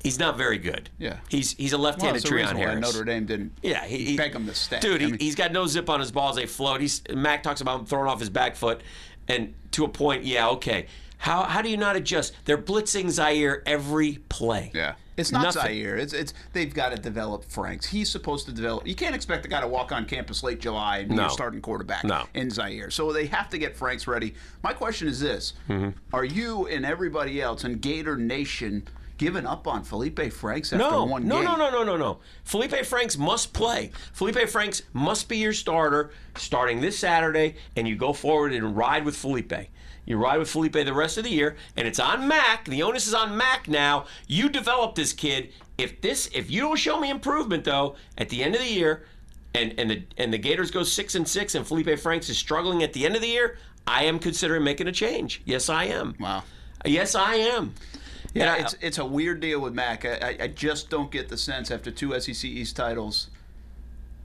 He's 0.05 0.19
not 0.19 0.37
very 0.37 0.57
good. 0.57 0.89
Yeah. 0.99 1.17
He's 1.29 1.53
he's 1.53 1.73
a 1.73 1.77
left-handed 1.77 2.29
reason 2.29 2.55
Treon 2.55 2.59
Harris. 2.59 2.79
Notre 2.93 3.03
Dame 3.03 3.25
didn't 3.25 3.51
Yeah, 3.63 3.83
he, 3.85 4.05
he 4.05 4.17
beg 4.17 4.33
him 4.33 4.45
to 4.45 4.53
stay. 4.55 4.79
Dude, 4.79 5.01
I 5.01 5.05
he, 5.05 5.11
mean- 5.11 5.19
he's 5.19 5.35
got 5.35 5.51
no 5.51 5.65
zip 5.65 5.89
on 5.89 5.99
his 5.99 6.11
balls. 6.11 6.35
They 6.35 6.45
float. 6.45 6.79
He's 6.79 7.01
Mac 7.13 7.41
talks 7.43 7.61
about 7.61 7.79
him 7.79 7.85
throwing 7.85 8.07
off 8.07 8.19
his 8.19 8.29
back 8.29 8.55
foot, 8.55 8.81
and 9.27 9.53
to 9.71 9.83
a 9.83 9.89
point, 9.89 10.23
yeah, 10.23 10.47
okay. 10.49 10.85
How 11.17 11.43
how 11.43 11.61
do 11.61 11.69
you 11.69 11.77
not 11.77 11.95
adjust? 11.95 12.33
They're 12.45 12.57
blitzing 12.57 13.09
Zaire 13.09 13.63
every 13.65 14.19
play. 14.29 14.71
Yeah. 14.73 14.95
It's 15.17 15.31
not 15.31 15.43
Nothing. 15.43 15.61
Zaire. 15.61 15.95
It's 15.95 16.11
it's 16.11 16.33
they've 16.51 16.73
got 16.73 16.89
to 16.93 16.97
develop 17.01 17.45
Franks. 17.45 17.85
He's 17.87 18.09
supposed 18.09 18.45
to 18.47 18.51
develop. 18.51 18.85
You 18.85 18.95
can't 18.95 19.15
expect 19.15 19.43
the 19.43 19.47
guy 19.49 19.61
to 19.61 19.67
walk 19.67 19.93
on 19.93 20.05
campus 20.05 20.43
late 20.43 20.59
July 20.59 20.97
and 20.99 21.09
be 21.09 21.15
No. 21.15 21.21
your 21.23 21.29
starting 21.31 21.61
quarterback 21.61 22.03
No. 22.03 22.25
in 22.33 22.49
Zaire. 22.49 22.91
So 22.91 23.13
they 23.13 23.25
have 23.27 23.49
to 23.51 23.57
get 23.57 23.77
Franks 23.77 24.07
ready. 24.07 24.33
My 24.61 24.73
question 24.73 25.07
is 25.07 25.21
this: 25.21 25.53
Mm-hmm. 25.69 25.91
Are 26.13 26.25
you 26.25 26.67
and 26.67 26.85
everybody 26.85 27.41
else 27.41 27.63
in 27.63 27.77
Gator 27.79 28.17
Nation 28.17 28.85
giving 29.17 29.45
up 29.45 29.67
on 29.67 29.83
Felipe 29.83 30.31
Franks 30.31 30.73
after 30.73 30.83
No, 30.89 31.05
one 31.05 31.27
no, 31.27 31.35
game? 31.35 31.45
No, 31.45 31.55
no, 31.55 31.69
no, 31.69 31.83
no, 31.83 31.83
no, 31.83 31.97
no. 31.97 32.19
Felipe 32.43 32.85
Franks 32.85 33.17
must 33.17 33.53
play. 33.53 33.91
Felipe 34.13 34.49
Franks 34.49 34.83
must 34.93 35.29
be 35.29 35.37
your 35.37 35.53
starter 35.53 36.11
starting 36.35 36.81
this 36.81 36.97
Saturday, 36.97 37.55
and 37.75 37.87
you 37.87 37.95
go 37.95 38.13
forward 38.13 38.53
and 38.53 38.75
ride 38.75 39.05
with 39.05 39.15
Felipe. 39.15 39.53
You 40.05 40.17
ride 40.17 40.37
with 40.37 40.49
Felipe 40.49 40.73
the 40.73 40.93
rest 40.93 41.17
of 41.17 41.23
the 41.23 41.31
year, 41.31 41.55
and 41.75 41.87
it's 41.87 41.99
on 41.99 42.27
Mac. 42.27 42.65
The 42.65 42.83
onus 42.83 43.07
is 43.07 43.13
on 43.13 43.35
Mac 43.35 43.67
now. 43.67 44.05
You 44.27 44.49
develop 44.49 44.95
this 44.95 45.13
kid. 45.13 45.51
If 45.77 46.01
this, 46.01 46.29
if 46.33 46.49
you 46.51 46.61
don't 46.61 46.77
show 46.77 46.99
me 46.99 47.09
improvement 47.09 47.63
though, 47.63 47.95
at 48.17 48.29
the 48.29 48.43
end 48.43 48.55
of 48.55 48.61
the 48.61 48.71
year, 48.71 49.05
and 49.55 49.73
and 49.79 49.89
the 49.89 50.03
and 50.17 50.31
the 50.33 50.37
Gators 50.37 50.69
go 50.69 50.83
six 50.83 51.15
and 51.15 51.27
six, 51.27 51.55
and 51.55 51.65
Felipe 51.65 51.97
Franks 51.99 52.29
is 52.29 52.37
struggling 52.37 52.83
at 52.83 52.93
the 52.93 53.05
end 53.05 53.15
of 53.15 53.21
the 53.21 53.27
year, 53.27 53.57
I 53.87 54.03
am 54.03 54.19
considering 54.19 54.63
making 54.63 54.87
a 54.87 54.91
change. 54.91 55.41
Yes, 55.45 55.69
I 55.69 55.85
am. 55.85 56.15
Wow. 56.19 56.43
Yes, 56.85 57.15
I 57.15 57.35
am. 57.35 57.73
Yeah, 58.35 58.55
it's 58.57 58.75
it's 58.81 58.97
a 58.97 59.05
weird 59.05 59.39
deal 59.39 59.59
with 59.61 59.73
Mac. 59.73 60.05
I, 60.05 60.37
I- 60.41 60.47
just 60.47 60.89
don't 60.89 61.09
get 61.09 61.29
the 61.29 61.37
sense 61.37 61.71
after 61.71 61.89
two 61.89 62.19
SEC 62.19 62.43
East 62.45 62.75
titles 62.75 63.29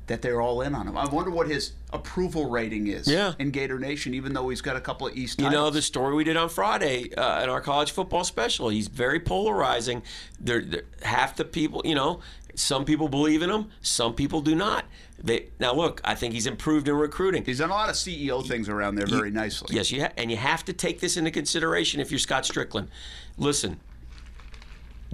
that 0.09 0.21
they're 0.23 0.41
all 0.41 0.63
in 0.63 0.75
on 0.75 0.89
him. 0.89 0.99
I 0.99 1.07
wonder 1.09 1.31
what 1.31 1.49
his 1.49 1.73
approval 1.93 2.51
rating 2.51 2.89
is 2.89 3.07
Yeah. 3.07 3.35
in 3.39 3.53
Gator 3.53 3.79
Nation, 3.79 4.13
even 4.13 4.33
though 4.33 4.49
he's 4.49 4.61
got 4.61 4.75
a 4.75 4.81
couple 4.81 5.07
of 5.07 5.17
East 5.17 5.41
You 5.41 5.49
know 5.51 5.71
the 5.71 5.81
story 5.83 6.15
we 6.17 6.25
did 6.25 6.37
on 6.37 6.49
Friday 6.49 7.15
uh, 7.15 7.45
in 7.45 7.49
our 7.49 7.61
college 7.61 7.93
football 7.93 8.25
special. 8.25 8.69
He's 8.71 8.89
very 8.89 9.21
polarizing. 9.21 10.03
There, 10.41 10.63
there- 10.63 10.83
half 11.03 11.37
the 11.37 11.45
people, 11.45 11.83
you 11.85 11.95
know, 11.95 12.19
some 12.57 12.85
people 12.85 13.09
believe 13.09 13.41
in 13.43 13.51
him, 13.51 13.67
some 13.83 14.15
people 14.15 14.41
do 14.41 14.57
not. 14.57 14.85
They 15.23 15.47
now 15.61 15.75
look. 15.75 16.01
I 16.03 16.17
think 16.17 16.35
he's 16.35 16.47
improved 16.47 16.89
in 16.89 16.97
recruiting. 16.97 17.45
He's 17.45 17.59
done 17.59 17.71
a 17.71 17.75
lot 17.75 17.89
of 17.89 17.95
CEO 17.95 18.45
things 18.45 18.69
around 18.69 18.97
there 18.97 19.07
very 19.07 19.31
nicely. 19.31 19.77
Yes, 19.77 19.93
you 19.93 20.03
ha- 20.03 20.13
and 20.17 20.29
you 20.31 20.37
have 20.39 20.65
to 20.65 20.73
take 20.73 20.99
this 20.99 21.17
into 21.17 21.31
consideration 21.31 22.01
if 22.01 22.11
you're 22.11 22.19
Scott 22.19 22.43
Stricklin. 22.43 22.89
Listen, 23.39 23.79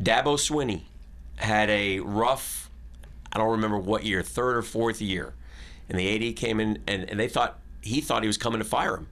Dabo 0.01 0.37
Swinney 0.37 0.83
had 1.37 1.71
a 1.71 2.01
rough, 2.01 2.71
I 3.33 3.39
don't 3.39 3.51
remember 3.53 3.79
what 3.79 4.05
year, 4.05 4.23
third 4.23 4.57
or 4.57 4.63
fourth 4.63 5.01
year, 5.01 5.35
and 5.89 5.99
the 5.99 6.29
AD 6.31 6.37
came 6.37 6.61
in 6.61 6.79
and, 6.87 7.09
and 7.11 7.19
they 7.21 7.29
thought 7.29 7.59
he 7.81 8.01
thought 8.01 8.23
he 8.23 8.27
was 8.27 8.39
coming 8.39 8.59
to 8.59 8.65
fire 8.65 8.97
him. 8.97 9.09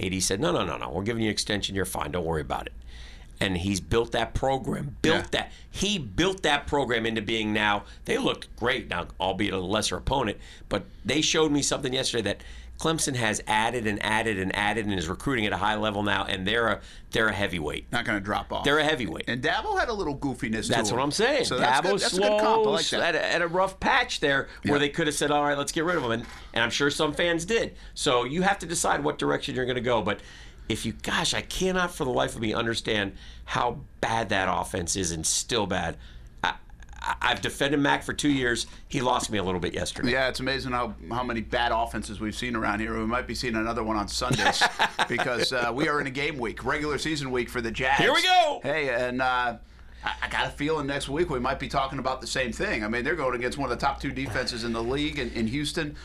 AD 0.00 0.22
said, 0.22 0.40
"No, 0.40 0.52
no, 0.52 0.64
no, 0.64 0.76
no. 0.76 0.90
We're 0.90 1.02
giving 1.02 1.22
you 1.22 1.28
an 1.28 1.32
extension. 1.32 1.74
You're 1.74 1.84
fine. 1.84 2.12
Don't 2.12 2.24
worry 2.24 2.40
about 2.40 2.66
it." 2.66 2.72
And 3.40 3.56
he's 3.58 3.80
built 3.80 4.12
that 4.12 4.32
program. 4.34 4.96
Built 5.02 5.16
Yeah. 5.24 5.28
that. 5.32 5.52
He 5.70 5.98
built 5.98 6.42
that 6.44 6.66
program 6.68 7.04
into 7.04 7.20
being 7.20 7.52
now. 7.52 7.84
They 8.04 8.16
looked 8.18 8.54
great 8.56 8.88
now, 8.88 9.08
albeit 9.20 9.52
a 9.52 9.58
lesser 9.58 9.96
opponent. 9.96 10.38
But 10.68 10.84
they 11.04 11.20
showed 11.20 11.50
me 11.50 11.60
something 11.62 11.92
yesterday 11.92 12.22
that 12.22 12.44
Clemson 12.78 13.14
has 13.14 13.40
added 13.46 13.86
and 13.86 14.04
added 14.04 14.38
and 14.38 14.54
added 14.54 14.84
and 14.86 14.94
is 14.94 15.08
recruiting 15.08 15.46
at 15.46 15.52
a 15.52 15.56
high 15.56 15.76
level 15.76 16.02
now. 16.02 16.24
And 16.24 16.46
they're 16.46 16.66
a 16.68 16.80
they're 17.12 17.28
a 17.28 17.32
heavyweight. 17.32 17.92
Not 17.92 18.04
going 18.04 18.18
to 18.18 18.24
drop 18.24 18.52
off. 18.52 18.64
They're 18.64 18.78
a 18.78 18.84
heavyweight. 18.84 19.24
and 19.28 19.40
Dabo 19.42 19.78
had 19.78 19.88
a 19.88 19.92
little 19.92 20.16
goofiness 20.18 20.68
there. 20.68 20.76
That's 20.78 20.90
what 20.90 20.98
him. 20.98 21.04
I'm 21.04 21.10
saying. 21.12 21.44
So 21.44 21.58
that's, 21.58 21.80
Dabo 21.80 21.92
good. 21.92 22.00
that's 22.00 22.18
a 22.18 22.20
good 22.20 22.40
comp. 22.40 22.42
I 22.42 22.62
slow, 22.62 22.72
like 22.72 22.86
that. 22.90 23.00
At, 23.00 23.14
a, 23.14 23.34
at 23.36 23.42
a 23.42 23.46
rough 23.48 23.78
patch 23.78 24.18
there 24.20 24.48
where 24.64 24.74
Yeah. 24.74 24.78
they 24.80 24.88
could 24.88 25.06
have 25.06 25.14
said, 25.14 25.30
all 25.30 25.44
right, 25.44 25.56
let's 25.56 25.70
get 25.72 25.84
rid 25.84 25.96
of 25.96 26.02
him. 26.02 26.10
And, 26.10 26.26
and 26.52 26.64
I'm 26.64 26.70
sure 26.70 26.90
some 26.90 27.12
fans 27.12 27.44
did. 27.44 27.76
So 27.94 28.24
you 28.24 28.42
have 28.42 28.58
to 28.58 28.66
decide 28.66 29.04
what 29.04 29.18
direction 29.18 29.54
you're 29.54 29.66
going 29.66 29.76
to 29.76 29.80
go. 29.80 30.02
But 30.02 30.20
if 30.68 30.84
you, 30.84 30.94
gosh, 30.94 31.32
I 31.34 31.42
cannot 31.42 31.94
for 31.94 32.04
the 32.04 32.10
life 32.10 32.34
of 32.34 32.40
me 32.40 32.52
understand 32.54 33.12
how 33.44 33.80
bad 34.00 34.30
that 34.30 34.48
offense 34.50 34.96
is 34.96 35.12
and 35.12 35.24
still 35.24 35.66
bad. 35.66 35.96
I've 37.20 37.40
defended 37.40 37.80
Mac 37.80 38.02
for 38.02 38.12
two 38.12 38.30
years. 38.30 38.66
He 38.88 39.00
lost 39.00 39.30
me 39.30 39.38
a 39.38 39.42
little 39.42 39.60
bit 39.60 39.74
yesterday. 39.74 40.12
Yeah, 40.12 40.28
it's 40.28 40.40
amazing 40.40 40.72
how, 40.72 40.94
how 41.10 41.22
many 41.22 41.40
bad 41.40 41.72
offenses 41.72 42.20
we've 42.20 42.34
seen 42.34 42.56
around 42.56 42.80
here. 42.80 42.98
We 42.98 43.06
might 43.06 43.26
be 43.26 43.34
seeing 43.34 43.56
another 43.56 43.82
one 43.82 43.96
on 43.96 44.08
Sundays 44.08 44.62
because 45.08 45.52
uh, 45.52 45.70
we 45.74 45.88
are 45.88 46.00
in 46.00 46.06
a 46.06 46.10
game 46.10 46.38
week, 46.38 46.64
regular 46.64 46.98
season 46.98 47.30
week 47.30 47.48
for 47.48 47.60
the 47.60 47.70
Jags. 47.70 48.00
Here 48.00 48.12
we 48.12 48.22
go. 48.22 48.60
Hey, 48.62 48.88
and 48.88 49.20
uh, 49.20 49.56
I, 50.04 50.12
I 50.22 50.28
got 50.28 50.46
a 50.46 50.50
feeling 50.50 50.86
next 50.86 51.08
week 51.08 51.30
we 51.30 51.40
might 51.40 51.58
be 51.58 51.68
talking 51.68 51.98
about 51.98 52.20
the 52.20 52.26
same 52.26 52.52
thing. 52.52 52.84
I 52.84 52.88
mean, 52.88 53.04
they're 53.04 53.16
going 53.16 53.34
against 53.34 53.58
one 53.58 53.70
of 53.70 53.78
the 53.78 53.84
top 53.84 54.00
two 54.00 54.10
defenses 54.10 54.64
in 54.64 54.72
the 54.72 54.82
league 54.82 55.18
in, 55.18 55.30
in 55.32 55.46
Houston. 55.46 55.96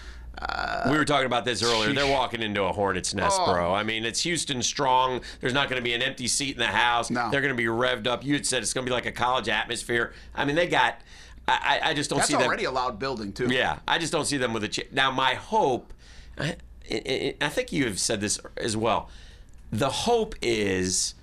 We 0.90 0.98
were 0.98 1.06
talking 1.06 1.26
about 1.26 1.44
this 1.44 1.62
earlier. 1.62 1.92
They're 1.94 2.08
walking 2.12 2.42
into 2.42 2.64
a 2.64 2.72
hornet's 2.72 3.14
nest, 3.14 3.38
Oh. 3.42 3.54
bro. 3.54 3.74
I 3.74 3.84
mean, 3.84 4.06
it's 4.06 4.22
Houston 4.22 4.64
strong. 4.64 5.22
There's 5.42 5.54
not 5.54 5.70
going 5.70 5.80
to 5.82 5.84
be 5.84 5.94
an 5.94 6.02
empty 6.02 6.28
seat 6.28 6.54
in 6.54 6.60
the 6.60 6.68
house. 6.68 7.10
No. 7.10 7.30
They're 7.30 7.42
going 7.42 7.54
to 7.54 7.58
be 7.58 7.66
revved 7.66 8.08
up. 8.08 8.24
You 8.24 8.34
had 8.34 8.46
said 8.46 8.64
it's 8.64 8.72
going 8.74 8.86
to 8.86 8.90
be 8.90 8.94
like 8.94 9.06
a 9.06 9.12
college 9.12 9.50
atmosphere. 9.50 10.14
I 10.34 10.46
mean, 10.46 10.56
they 10.56 10.68
got. 10.68 11.02
I, 11.48 11.80
I 11.84 11.94
just 11.96 12.10
don't 12.12 12.20
That's 12.20 12.30
see 12.30 12.36
them. 12.38 12.46
already 12.46 12.66
a 12.66 12.72
loud 12.72 13.00
building, 13.00 13.34
too. 13.34 13.48
Yeah, 13.48 13.80
I 13.88 13.98
just 13.98 14.14
don't 14.14 14.26
see 14.26 14.38
them 14.38 14.54
with 14.54 14.64
a. 14.64 14.68
Ch- 14.68 14.88
now, 14.92 15.10
my 15.12 15.34
hope. 15.34 15.94
I, 16.38 16.56
I, 16.92 17.36
I 17.42 17.50
think 17.50 17.72
you 17.72 17.86
have 17.86 18.00
said 18.00 18.22
this 18.22 18.40
as 18.56 18.78
well. 18.78 19.10
The 19.72 19.90
hope 19.90 20.36
is 20.44 21.16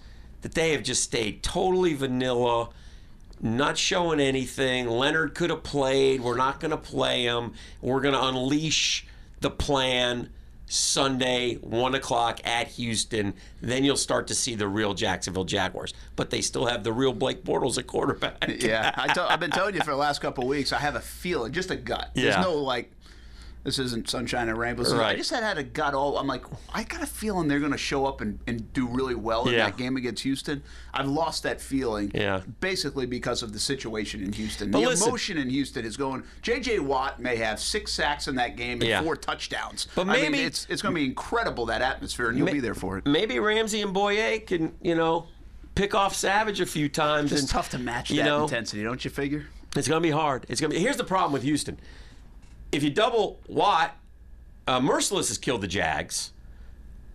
that 0.42 0.54
they 0.54 0.72
have 0.72 0.82
just 0.82 1.02
stayed 1.04 1.42
totally 1.42 1.94
vanilla, 1.94 2.70
not 3.40 3.76
showing 3.78 4.20
anything. 4.20 4.88
Leonard 4.88 5.34
could 5.34 5.50
have 5.50 5.62
played. 5.62 6.20
We're 6.20 6.36
not 6.36 6.60
going 6.60 6.70
to 6.70 6.76
play 6.76 7.24
him. 7.24 7.52
We're 7.80 8.00
going 8.00 8.14
to 8.14 8.22
unleash 8.24 9.06
the 9.40 9.50
plan 9.50 10.30
Sunday, 10.68 11.54
one 11.56 11.94
o'clock 11.94 12.40
at 12.44 12.68
Houston. 12.68 13.34
Then 13.60 13.84
you'll 13.84 13.96
start 13.96 14.26
to 14.28 14.34
see 14.34 14.54
the 14.56 14.66
real 14.66 14.94
Jacksonville 14.94 15.44
Jaguars. 15.44 15.94
But 16.16 16.30
they 16.30 16.40
still 16.40 16.66
have 16.66 16.82
the 16.82 16.92
real 16.92 17.12
Blake 17.12 17.44
Bortles 17.44 17.78
at 17.78 17.86
quarterback. 17.86 18.44
Yeah, 18.60 18.90
I 18.96 19.12
t- 19.12 19.20
I've 19.20 19.38
been 19.40 19.50
telling 19.52 19.74
you 19.74 19.80
for 19.82 19.90
the 19.92 19.96
last 19.96 20.20
couple 20.20 20.44
of 20.44 20.48
weeks. 20.50 20.72
I 20.72 20.78
have 20.78 20.96
a 20.96 21.00
feeling, 21.00 21.52
just 21.52 21.70
a 21.70 21.76
gut. 21.76 22.10
There's 22.14 22.34
Yeah. 22.34 22.42
no 22.42 22.54
like, 22.54 22.90
this 23.66 23.80
isn't 23.80 24.08
sunshine 24.08 24.48
and 24.48 24.56
rainbows. 24.56 24.92
I 24.92 25.16
just 25.16 25.30
had, 25.30 25.42
had 25.42 25.58
a 25.58 25.64
gut. 25.64 25.92
All 25.92 26.18
I'm 26.18 26.28
like, 26.28 26.44
I 26.72 26.84
got 26.84 27.02
a 27.02 27.06
feeling 27.06 27.48
they're 27.48 27.58
going 27.58 27.72
to 27.72 27.76
show 27.76 28.06
up 28.06 28.20
and, 28.20 28.38
and 28.46 28.72
do 28.72 28.86
really 28.86 29.16
well 29.16 29.48
in 29.48 29.54
Yeah. 29.54 29.64
that 29.66 29.76
game 29.76 29.96
against 29.96 30.22
Houston. 30.22 30.62
I've 30.94 31.08
lost 31.08 31.42
that 31.42 31.60
feeling. 31.60 32.12
Yeah. 32.14 32.42
Basically 32.60 33.06
because 33.06 33.42
of 33.42 33.52
the 33.52 33.58
situation 33.58 34.22
in 34.22 34.32
Houston. 34.34 34.70
But 34.70 34.82
the 34.82 34.86
listen- 34.86 35.08
emotion 35.08 35.36
in 35.38 35.50
Houston 35.50 35.84
is 35.84 35.96
going. 35.96 36.22
J.J. 36.42 36.78
Watt 36.78 37.18
may 37.18 37.34
have 37.38 37.58
six 37.58 37.92
sacks 37.92 38.28
in 38.28 38.36
that 38.36 38.56
game 38.56 38.80
and 38.80 38.84
Yeah. 38.88 39.02
four 39.02 39.16
touchdowns. 39.16 39.88
But 39.96 40.08
I 40.08 40.12
mean, 40.12 40.30
maybe- 40.30 40.44
it's 40.44 40.68
it's 40.70 40.80
going 40.80 40.94
to 40.94 41.00
be 41.00 41.04
incredible 41.06 41.66
that 41.66 41.82
atmosphere, 41.82 42.28
and 42.28 42.38
you'll 42.38 42.46
be 42.46 42.60
there 42.60 42.76
for 42.76 42.98
it. 42.98 43.06
Maybe 43.06 43.40
Ramsey 43.40 43.82
and 43.82 43.92
Bouye 43.92 44.46
can, 44.46 44.76
you 44.80 44.94
know, 44.94 45.26
pick 45.74 45.92
off 45.92 46.14
Savage 46.14 46.60
a 46.60 46.66
few 46.66 46.88
times. 46.88 47.32
It's 47.32 47.40
and, 47.40 47.50
tough 47.50 47.70
to 47.70 47.78
match 47.80 48.10
you 48.10 48.18
that 48.18 48.26
know, 48.26 48.44
intensity, 48.44 48.84
don't 48.84 49.04
you 49.04 49.10
figure? 49.10 49.46
It's 49.74 49.88
going 49.88 50.00
to 50.00 50.06
be 50.06 50.12
hard. 50.12 50.46
It's 50.48 50.60
going 50.60 50.70
to 50.70 50.76
be. 50.76 50.80
Here's 50.80 50.96
the 50.96 51.04
problem 51.04 51.32
with 51.32 51.42
Houston. 51.42 51.80
If 52.72 52.82
you 52.82 52.90
double 52.90 53.40
Watt, 53.48 53.96
uh, 54.66 54.80
Mercilus 54.80 55.28
has 55.28 55.38
killed 55.38 55.60
the 55.60 55.68
Jags. 55.68 56.32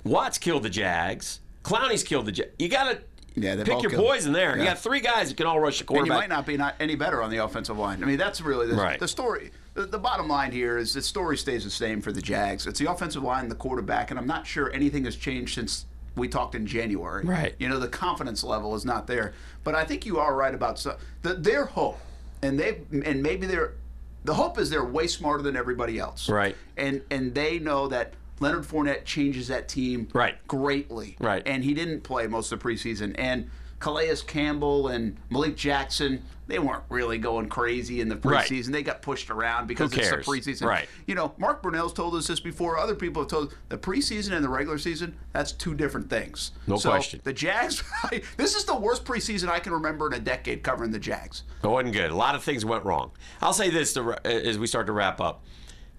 Watt's 0.03 0.37
killed 0.37 0.63
the 0.63 0.69
Jags. 0.69 1.39
Clowney's 1.63 2.03
killed 2.03 2.25
the 2.25 2.31
Jags. 2.31 2.51
You 2.57 2.69
got 2.69 2.85
to 2.91 3.01
Yeah, 3.35 3.63
pick 3.63 3.81
your 3.83 3.91
poison 3.91 4.33
there. 4.33 4.57
You 4.57 4.63
got 4.63 4.79
three 4.79 4.99
guys 5.01 5.29
that 5.29 5.37
can 5.37 5.45
all 5.45 5.59
rush 5.59 5.79
the 5.79 5.83
quarterback. 5.83 6.09
And 6.09 6.15
you 6.15 6.29
might 6.29 6.35
not 6.35 6.45
be 6.45 6.57
not 6.57 6.75
any 6.79 6.95
better 6.95 7.21
on 7.21 7.29
the 7.29 7.37
offensive 7.37 7.77
line. 7.77 8.01
I 8.01 8.05
mean, 8.07 8.17
that's 8.17 8.41
really 8.41 8.67
the, 8.67 8.75
Right. 8.75 8.99
the 8.99 9.07
story. 9.07 9.51
The, 9.73 9.85
the 9.85 9.99
bottom 9.99 10.27
line 10.27 10.51
here 10.51 10.77
is 10.77 10.93
the 10.93 11.01
story 11.01 11.37
stays 11.37 11.63
the 11.63 11.69
same 11.69 12.01
for 12.01 12.11
the 12.11 12.21
Jags. 12.21 12.65
It's 12.67 12.79
the 12.79 12.91
offensive 12.91 13.23
line, 13.23 13.47
the 13.47 13.55
quarterback, 13.55 14.09
and 14.11 14.19
I'm 14.19 14.27
not 14.27 14.45
sure 14.47 14.71
anything 14.73 15.05
has 15.05 15.15
changed 15.15 15.55
since 15.55 15.85
we 16.15 16.27
talked 16.27 16.55
in 16.55 16.65
January. 16.67 17.23
Right. 17.23 17.55
You 17.57 17.69
know, 17.69 17.79
the 17.79 17.87
confidence 17.87 18.43
level 18.43 18.75
is 18.75 18.83
not 18.83 19.07
there. 19.07 19.33
But 19.63 19.75
I 19.75 19.85
think 19.85 20.05
you 20.05 20.19
are 20.19 20.35
right 20.35 20.53
about 20.53 20.77
so, 20.79 20.97
the, 21.21 21.35
their 21.35 21.65
hope, 21.65 21.99
and 22.41 22.59
they 22.59 22.79
and 23.05 23.21
maybe 23.23 23.45
they're 23.47 23.73
the 24.23 24.33
hope 24.33 24.57
is 24.59 24.69
they're 24.69 24.83
way 24.83 25.07
smarter 25.07 25.43
than 25.43 25.55
everybody 25.55 25.97
else. 25.99 26.29
Right. 26.29 26.55
And 26.77 27.01
and 27.11 27.33
they 27.33 27.59
know 27.59 27.87
that. 27.87 28.13
Leonard 28.39 28.63
Fournette 28.63 29.05
changes 29.05 29.49
that 29.49 29.67
team 29.69 30.07
Right. 30.13 30.35
greatly. 30.47 31.15
Right. 31.19 31.43
And 31.45 31.63
he 31.63 31.75
didn't 31.75 32.01
play 32.01 32.25
most 32.25 32.51
of 32.51 32.59
the 32.59 32.65
preseason. 32.67 33.13
And 33.19 33.51
Calais 33.77 34.15
Campbell 34.25 34.87
and 34.87 35.17
Malik 35.29 35.55
Jackson, 35.55 36.23
they 36.51 36.59
weren't 36.59 36.83
really 36.89 37.17
going 37.17 37.47
crazy 37.47 38.01
in 38.01 38.09
the 38.09 38.17
Right. 38.17 38.45
preseason. 38.45 38.73
They 38.73 38.83
got 38.83 39.01
pushed 39.01 39.29
around 39.29 39.67
because 39.67 39.93
it's 39.93 40.09
the 40.09 40.17
preseason. 40.17 40.67
Right. 40.67 40.89
You 41.07 41.15
know, 41.15 41.33
Mark 41.37 41.63
Brunell's 41.63 41.93
told 41.93 42.13
us 42.15 42.27
this 42.27 42.41
before. 42.41 42.77
Other 42.77 42.93
people 42.93 43.21
have 43.21 43.29
told 43.29 43.47
us 43.47 43.53
the 43.69 43.77
preseason 43.77 44.33
and 44.33 44.43
the 44.43 44.49
regular 44.49 44.77
season, 44.77 45.15
that's 45.31 45.53
two 45.53 45.73
different 45.73 46.09
things. 46.09 46.51
No 46.67 46.75
so 46.75 46.89
question. 46.89 47.21
The 47.23 47.31
Jags, 47.31 47.81
this 48.37 48.55
is 48.55 48.65
the 48.65 48.75
worst 48.75 49.05
preseason 49.05 49.47
I 49.47 49.59
can 49.59 49.71
remember 49.71 50.07
in 50.07 50.13
a 50.13 50.19
decade 50.19 50.61
covering 50.61 50.91
the 50.91 50.99
Jags. 50.99 51.43
It 51.63 51.67
wasn't 51.67 51.93
good. 51.93 52.11
A 52.11 52.15
lot 52.15 52.35
of 52.35 52.43
things 52.43 52.65
went 52.65 52.83
wrong. 52.83 53.11
I'll 53.41 53.53
say 53.53 53.69
this 53.69 53.93
to, 53.93 54.19
as 54.27 54.59
we 54.59 54.67
start 54.67 54.87
to 54.87 54.93
wrap 54.93 55.21
up. 55.21 55.45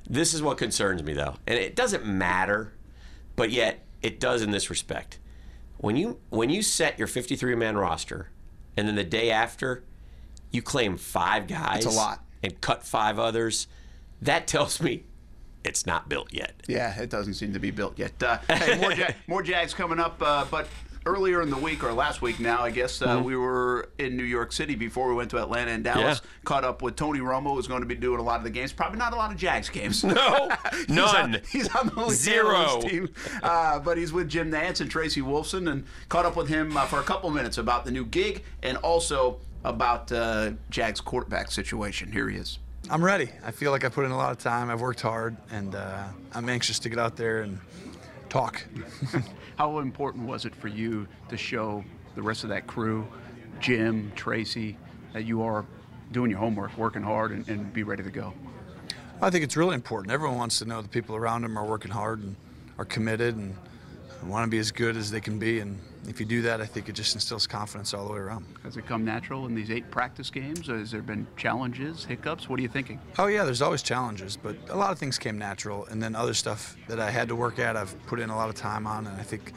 This 0.07 0.35
is 0.35 0.43
what 0.43 0.59
concerns 0.59 1.03
me, 1.03 1.15
though, 1.15 1.37
and 1.47 1.59
it 1.59 1.75
doesn't 1.75 2.05
matter, 2.05 2.75
but 3.37 3.51
yet 3.51 3.87
it 4.03 4.21
does 4.21 4.43
in 4.43 4.51
this 4.51 4.69
respect. 4.69 5.19
When 5.79 5.97
you 5.97 6.21
when 6.29 6.51
you 6.51 6.61
set 6.61 6.99
your 6.99 7.09
53 7.09 7.55
man 7.55 7.79
roster, 7.79 8.29
and 8.77 8.87
then 8.87 8.97
the 8.97 9.05
day 9.05 9.31
after, 9.31 9.85
you 10.53 10.63
claim 10.63 10.97
five 10.97 11.49
guys, 11.49 11.85
a 11.85 11.91
lot. 11.91 12.23
and 12.43 12.61
cut 12.61 12.85
five 12.85 13.19
others, 13.19 13.67
that 14.21 14.47
tells 14.47 14.81
me 14.81 15.05
it's 15.65 15.87
not 15.87 16.09
built 16.09 16.33
yet. 16.33 16.55
Yeah, 16.69 16.99
it 17.01 17.11
doesn't 17.11 17.35
seem 17.35 17.53
to 17.53 17.59
be 17.61 17.71
built 17.71 17.99
yet. 17.99 18.21
Uh, 18.23 18.39
hey, 18.49 18.79
more, 18.81 18.93
Jag- 18.95 19.15
more 19.27 19.43
Jags 19.43 19.75
coming 19.75 19.99
up, 19.99 20.21
uh, 20.21 20.45
but 20.51 20.67
earlier 21.05 21.43
in 21.43 21.51
the 21.51 21.57
week, 21.57 21.83
or 21.83 21.93
last 21.93 22.23
week 22.23 22.39
now, 22.39 22.61
I 22.63 22.71
guess, 22.71 23.03
uh, 23.03 23.21
we 23.25 23.35
were 23.35 23.89
in 23.99 24.17
New 24.17 24.23
York 24.23 24.53
City 24.53 24.77
before 24.77 25.09
we 25.09 25.15
went 25.17 25.31
to 25.31 25.39
Atlanta 25.43 25.73
and 25.73 25.83
Dallas. 25.83 26.21
Yeah. 26.23 26.31
Caught 26.45 26.63
up 26.65 26.81
with 26.83 26.95
Tony 26.95 27.19
Romo, 27.19 27.55
who's 27.55 27.67
going 27.67 27.81
to 27.83 27.87
be 27.89 27.97
doing 27.97 28.21
a 28.21 28.23
lot 28.23 28.39
of 28.39 28.45
the 28.45 28.51
games. 28.51 28.73
Probably 28.73 28.99
not 29.01 29.13
a 29.13 29.17
lot 29.17 29.33
of 29.33 29.37
Jags 29.37 29.69
games. 29.69 30.05
No, 30.05 30.49
He's 30.77 30.89
none. 30.89 31.35
on, 31.35 31.41
he's 31.51 31.69
on 31.75 31.89
the 31.89 32.01
lead 32.07 32.13
Zero. 32.13 32.81
team, 32.83 33.09
uh, 33.43 33.81
but 33.81 33.99
he's 33.99 34.13
with 34.13 34.29
Jim 34.29 34.51
Nantz 34.53 34.81
and 34.81 34.89
Tracy 34.89 35.21
Wolfson, 35.23 35.69
and 35.71 35.85
caught 36.09 36.25
up 36.25 36.37
with 36.37 36.49
him 36.49 36.77
uh, 36.77 36.87
for 36.87 37.01
a 37.01 37.05
couple 37.05 37.31
minutes 37.31 37.59
about 37.59 37.85
the 37.85 37.91
new 37.91 38.05
gig 38.05 38.45
and 38.63 38.77
also 38.79 39.41
about 39.65 40.11
uh, 40.13 40.53
Jags 40.71 41.01
quarterback 41.01 41.51
situation. 41.51 42.11
Here 42.13 42.29
he 42.29 42.37
is. 42.37 42.59
I'm 42.91 43.05
ready. 43.05 43.31
I 43.45 43.53
feel 43.53 43.71
like 43.71 43.85
I 43.85 43.89
put 43.89 44.05
in 44.05 44.11
a 44.11 44.17
lot 44.17 44.33
of 44.33 44.39
time. 44.39 44.71
I've 44.71 44.81
worked 44.81 45.01
hard, 45.01 45.37
and 45.51 45.75
uh, 45.75 46.05
I'm 46.33 46.49
anxious 46.49 46.79
to 46.81 46.89
get 46.89 46.99
out 46.99 47.17
there 47.17 47.43
and 47.43 47.59
talk. 48.29 48.65
How 49.57 49.79
important 49.79 50.27
was 50.27 50.45
it 50.45 50.55
for 50.55 50.69
you 50.69 51.07
to 51.29 51.37
show 51.37 51.85
the 52.17 52.23
rest 52.23 52.43
of 52.43 52.51
that 52.51 52.67
crew, 52.67 53.07
Jim, 53.61 54.11
Tracy, 54.17 54.77
that 55.13 55.25
you 55.25 55.43
are 55.43 55.65
doing 56.11 56.31
your 56.31 56.41
homework, 56.41 56.77
working 56.77 57.03
hard, 57.03 57.31
and, 57.31 57.49
and 57.49 57.73
be 57.73 57.85
ready 57.85 58.03
to 58.03 58.11
go? 58.11 58.35
I 59.21 59.31
think 59.31 59.45
it's 59.45 59.57
really 59.57 59.77
important. 59.77 60.13
Everyone 60.13 60.37
wants 60.37 60.59
to 60.59 60.65
know 60.65 60.83
the 60.83 60.89
people 60.89 61.15
around 61.15 61.43
them 61.43 61.57
are 61.57 61.65
working 61.65 61.93
hard 61.93 62.23
and 62.23 62.35
are 62.79 62.85
committed 62.85 63.37
and 63.37 63.55
want 64.25 64.45
to 64.45 64.51
be 64.51 64.59
as 64.59 64.73
good 64.73 64.97
as 64.97 65.13
they 65.13 65.21
can 65.21 65.39
be. 65.39 65.61
And 65.61 65.79
if 66.09 66.19
you 66.19 66.27
do 66.27 66.43
that, 66.43 66.61
I 66.61 66.67
think 66.67 66.89
it 66.89 66.93
just 66.93 67.15
instills 67.15 67.47
confidence 67.47 67.95
all 67.95 68.07
the 68.07 68.13
way 68.13 68.19
around. 68.19 68.45
Has 68.65 68.77
it 68.77 68.87
come 68.87 69.05
natural 69.05 69.47
in 69.47 69.55
these 69.55 69.71
eight 69.71 69.91
practice 69.91 70.31
games? 70.31 70.67
Has 70.67 70.91
there 70.91 71.03
been 71.03 71.27
challenges, 71.37 72.05
hiccups? 72.05 72.49
What 72.49 72.59
are 72.59 72.63
you 72.63 72.69
thinking? 72.69 73.01
Oh 73.19 73.27
yeah, 73.27 73.45
there's 73.45 73.63
always 73.63 73.83
challenges, 73.83 74.37
but 74.37 74.57
a 74.69 74.77
lot 74.77 74.91
of 74.91 74.99
things 74.99 75.19
came 75.19 75.39
natural, 75.39 75.87
and 75.87 76.03
then 76.03 76.17
other 76.17 76.35
stuff 76.35 76.77
that 76.89 76.99
I 76.99 77.11
had 77.11 77.29
to 77.29 77.37
work 77.37 77.59
at, 77.59 77.77
I've 77.77 77.95
put 78.07 78.21
in 78.21 78.31
a 78.31 78.37
lot 78.37 78.49
of 78.49 78.55
time 78.55 78.87
on, 78.87 79.07
and 79.07 79.21
I 79.21 79.23
think 79.23 79.53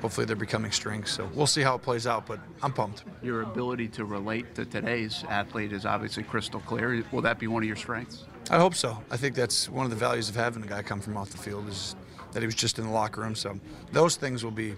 hopefully 0.00 0.24
they're 0.24 0.36
becoming 0.36 0.70
strengths. 0.70 1.12
So 1.12 1.28
we'll 1.34 1.46
see 1.46 1.62
how 1.62 1.74
it 1.74 1.82
plays 1.82 2.06
out, 2.06 2.26
but 2.26 2.38
I'm 2.62 2.72
pumped. 2.72 3.02
Your 3.22 3.42
ability 3.42 3.88
to 3.88 4.04
relate 4.04 4.54
to 4.54 4.64
today's 4.64 5.24
athlete 5.28 5.72
is 5.72 5.84
obviously 5.84 6.22
crystal 6.22 6.60
clear. 6.60 7.04
Will 7.10 7.22
that 7.22 7.38
be 7.38 7.48
one 7.48 7.62
of 7.62 7.66
your 7.66 7.76
strengths? 7.76 8.24
I 8.50 8.58
hope 8.58 8.74
so. 8.74 9.02
I 9.10 9.16
think 9.16 9.34
that's 9.34 9.68
one 9.68 9.84
of 9.84 9.90
the 9.90 9.96
values 9.96 10.28
of 10.28 10.36
having 10.36 10.62
a 10.62 10.66
guy 10.66 10.82
come 10.82 11.00
from 11.00 11.16
off 11.16 11.30
the 11.30 11.38
field 11.38 11.68
is 11.68 11.96
that 12.32 12.40
he 12.40 12.46
was 12.46 12.54
just 12.54 12.78
in 12.78 12.84
the 12.84 12.90
locker 12.90 13.20
room. 13.20 13.34
So 13.34 13.58
those 13.92 14.16
things 14.16 14.44
will 14.44 14.52
be 14.52 14.74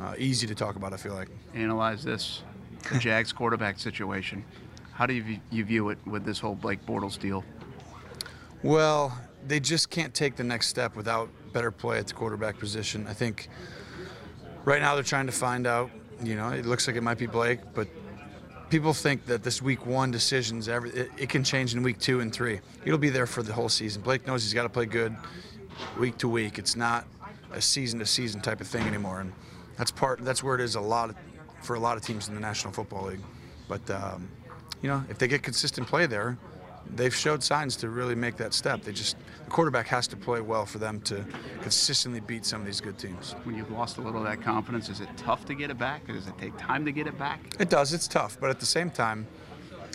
uh, 0.00 0.14
easy 0.18 0.46
to 0.46 0.54
talk 0.54 0.76
about. 0.76 0.92
I 0.92 0.96
feel 0.96 1.14
like. 1.14 1.28
Analyze 1.54 2.02
this, 2.02 2.42
the 2.90 2.98
Jags 3.00 3.32
quarterback 3.32 3.78
situation. 3.78 4.44
How 4.92 5.06
do 5.06 5.14
you, 5.14 5.38
you 5.50 5.64
view 5.64 5.88
it 5.88 5.98
with 6.06 6.24
this 6.24 6.38
whole 6.38 6.54
Blake 6.54 6.84
Bortles 6.86 7.18
deal? 7.18 7.44
Well, 8.62 9.18
they 9.46 9.58
just 9.58 9.90
can't 9.90 10.14
take 10.14 10.36
the 10.36 10.44
next 10.44 10.68
step 10.68 10.94
without 10.96 11.28
better 11.52 11.70
play 11.70 11.98
at 11.98 12.06
the 12.06 12.14
quarterback 12.14 12.58
position. 12.58 13.06
I 13.06 13.12
think 13.12 13.48
right 14.64 14.80
now 14.80 14.94
they're 14.94 15.04
trying 15.04 15.26
to 15.26 15.32
find 15.32 15.66
out. 15.66 15.90
You 16.22 16.36
know, 16.36 16.50
it 16.50 16.66
looks 16.66 16.86
like 16.86 16.94
it 16.96 17.02
might 17.02 17.18
be 17.18 17.26
Blake, 17.26 17.60
but 17.74 17.88
people 18.70 18.92
think 18.92 19.26
that 19.26 19.42
this 19.42 19.60
week 19.60 19.86
one 19.86 20.10
decisions 20.10 20.68
every 20.68 20.90
it, 20.90 21.10
it, 21.18 21.28
can 21.28 21.42
change 21.42 21.74
in 21.74 21.82
week 21.82 21.98
two 21.98 22.20
and 22.20 22.32
three. 22.32 22.60
It'll 22.84 22.98
be 22.98 23.10
there 23.10 23.26
for 23.26 23.42
the 23.42 23.52
whole 23.52 23.68
season. 23.68 24.02
Blake 24.02 24.26
knows 24.26 24.44
he's 24.44 24.54
got 24.54 24.62
to 24.62 24.68
play 24.68 24.86
good 24.86 25.16
week 25.98 26.16
to 26.18 26.28
week. 26.28 26.58
It's 26.58 26.76
not 26.76 27.04
a 27.50 27.60
season 27.60 27.98
to 27.98 28.06
season 28.06 28.40
type 28.40 28.60
of 28.60 28.68
thing 28.68 28.86
anymore, 28.86 29.20
and 29.20 29.32
that's 29.76 29.90
part. 29.90 30.24
That's 30.24 30.42
where 30.42 30.54
it 30.54 30.60
is 30.60 30.74
a 30.74 30.80
lot 30.80 31.10
of, 31.10 31.16
for 31.62 31.74
a 31.74 31.80
lot 31.80 31.96
of 31.96 32.02
teams 32.02 32.28
in 32.28 32.34
the 32.34 32.40
National 32.40 32.72
Football 32.72 33.06
League. 33.06 33.20
But 33.68 33.88
um, 33.90 34.28
you 34.82 34.88
know, 34.88 35.02
if 35.08 35.18
they 35.18 35.28
get 35.28 35.42
consistent 35.42 35.86
play 35.86 36.06
there, 36.06 36.36
they've 36.94 37.14
showed 37.14 37.42
signs 37.42 37.76
to 37.76 37.88
really 37.88 38.14
make 38.14 38.36
that 38.36 38.52
step. 38.52 38.82
They 38.82 38.92
just 38.92 39.16
the 39.44 39.50
quarterback 39.50 39.86
has 39.88 40.06
to 40.08 40.16
play 40.16 40.40
well 40.40 40.66
for 40.66 40.78
them 40.78 41.00
to 41.02 41.24
consistently 41.62 42.20
beat 42.20 42.44
some 42.44 42.60
of 42.60 42.66
these 42.66 42.80
good 42.80 42.98
teams. 42.98 43.34
When 43.44 43.56
you've 43.56 43.70
lost 43.70 43.98
a 43.98 44.00
little 44.00 44.20
of 44.20 44.26
that 44.26 44.42
confidence, 44.42 44.88
is 44.88 45.00
it 45.00 45.08
tough 45.16 45.44
to 45.46 45.54
get 45.54 45.70
it 45.70 45.78
back? 45.78 46.06
Does 46.06 46.26
it 46.26 46.36
take 46.38 46.56
time 46.58 46.84
to 46.84 46.92
get 46.92 47.06
it 47.06 47.18
back? 47.18 47.40
It 47.58 47.70
does. 47.70 47.92
It's 47.92 48.08
tough, 48.08 48.38
but 48.40 48.50
at 48.50 48.60
the 48.60 48.66
same 48.66 48.90
time, 48.90 49.26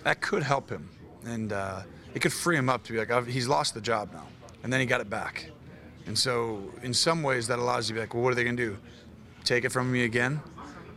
that 0.04 0.22
could 0.22 0.44
help 0.44 0.70
him, 0.70 0.90
and 1.26 1.52
uh, 1.52 1.82
it 2.14 2.22
could 2.22 2.34
free 2.34 2.56
him 2.56 2.70
up 2.70 2.84
to 2.86 2.94
be 2.94 3.00
like, 3.04 3.28
he's 3.28 3.48
lost 3.48 3.74
the 3.74 3.82
job 3.82 4.10
now, 4.14 4.26
and 4.64 4.72
then 4.72 4.80
he 4.80 4.86
got 4.86 5.02
it 5.02 5.10
back, 5.10 5.50
and 6.06 6.18
so 6.18 6.62
in 6.82 6.94
some 6.94 7.24
ways 7.24 7.48
that 7.48 7.60
allows 7.60 7.90
you 7.90 7.96
to 7.96 8.00
be 8.00 8.02
like, 8.02 8.14
well, 8.14 8.24
what 8.24 8.32
are 8.32 8.36
they 8.36 8.44
going 8.44 8.58
to 8.58 8.66
do? 8.70 8.78
Take 9.48 9.64
it 9.64 9.72
from 9.72 9.90
me 9.90 10.04
again? 10.04 10.42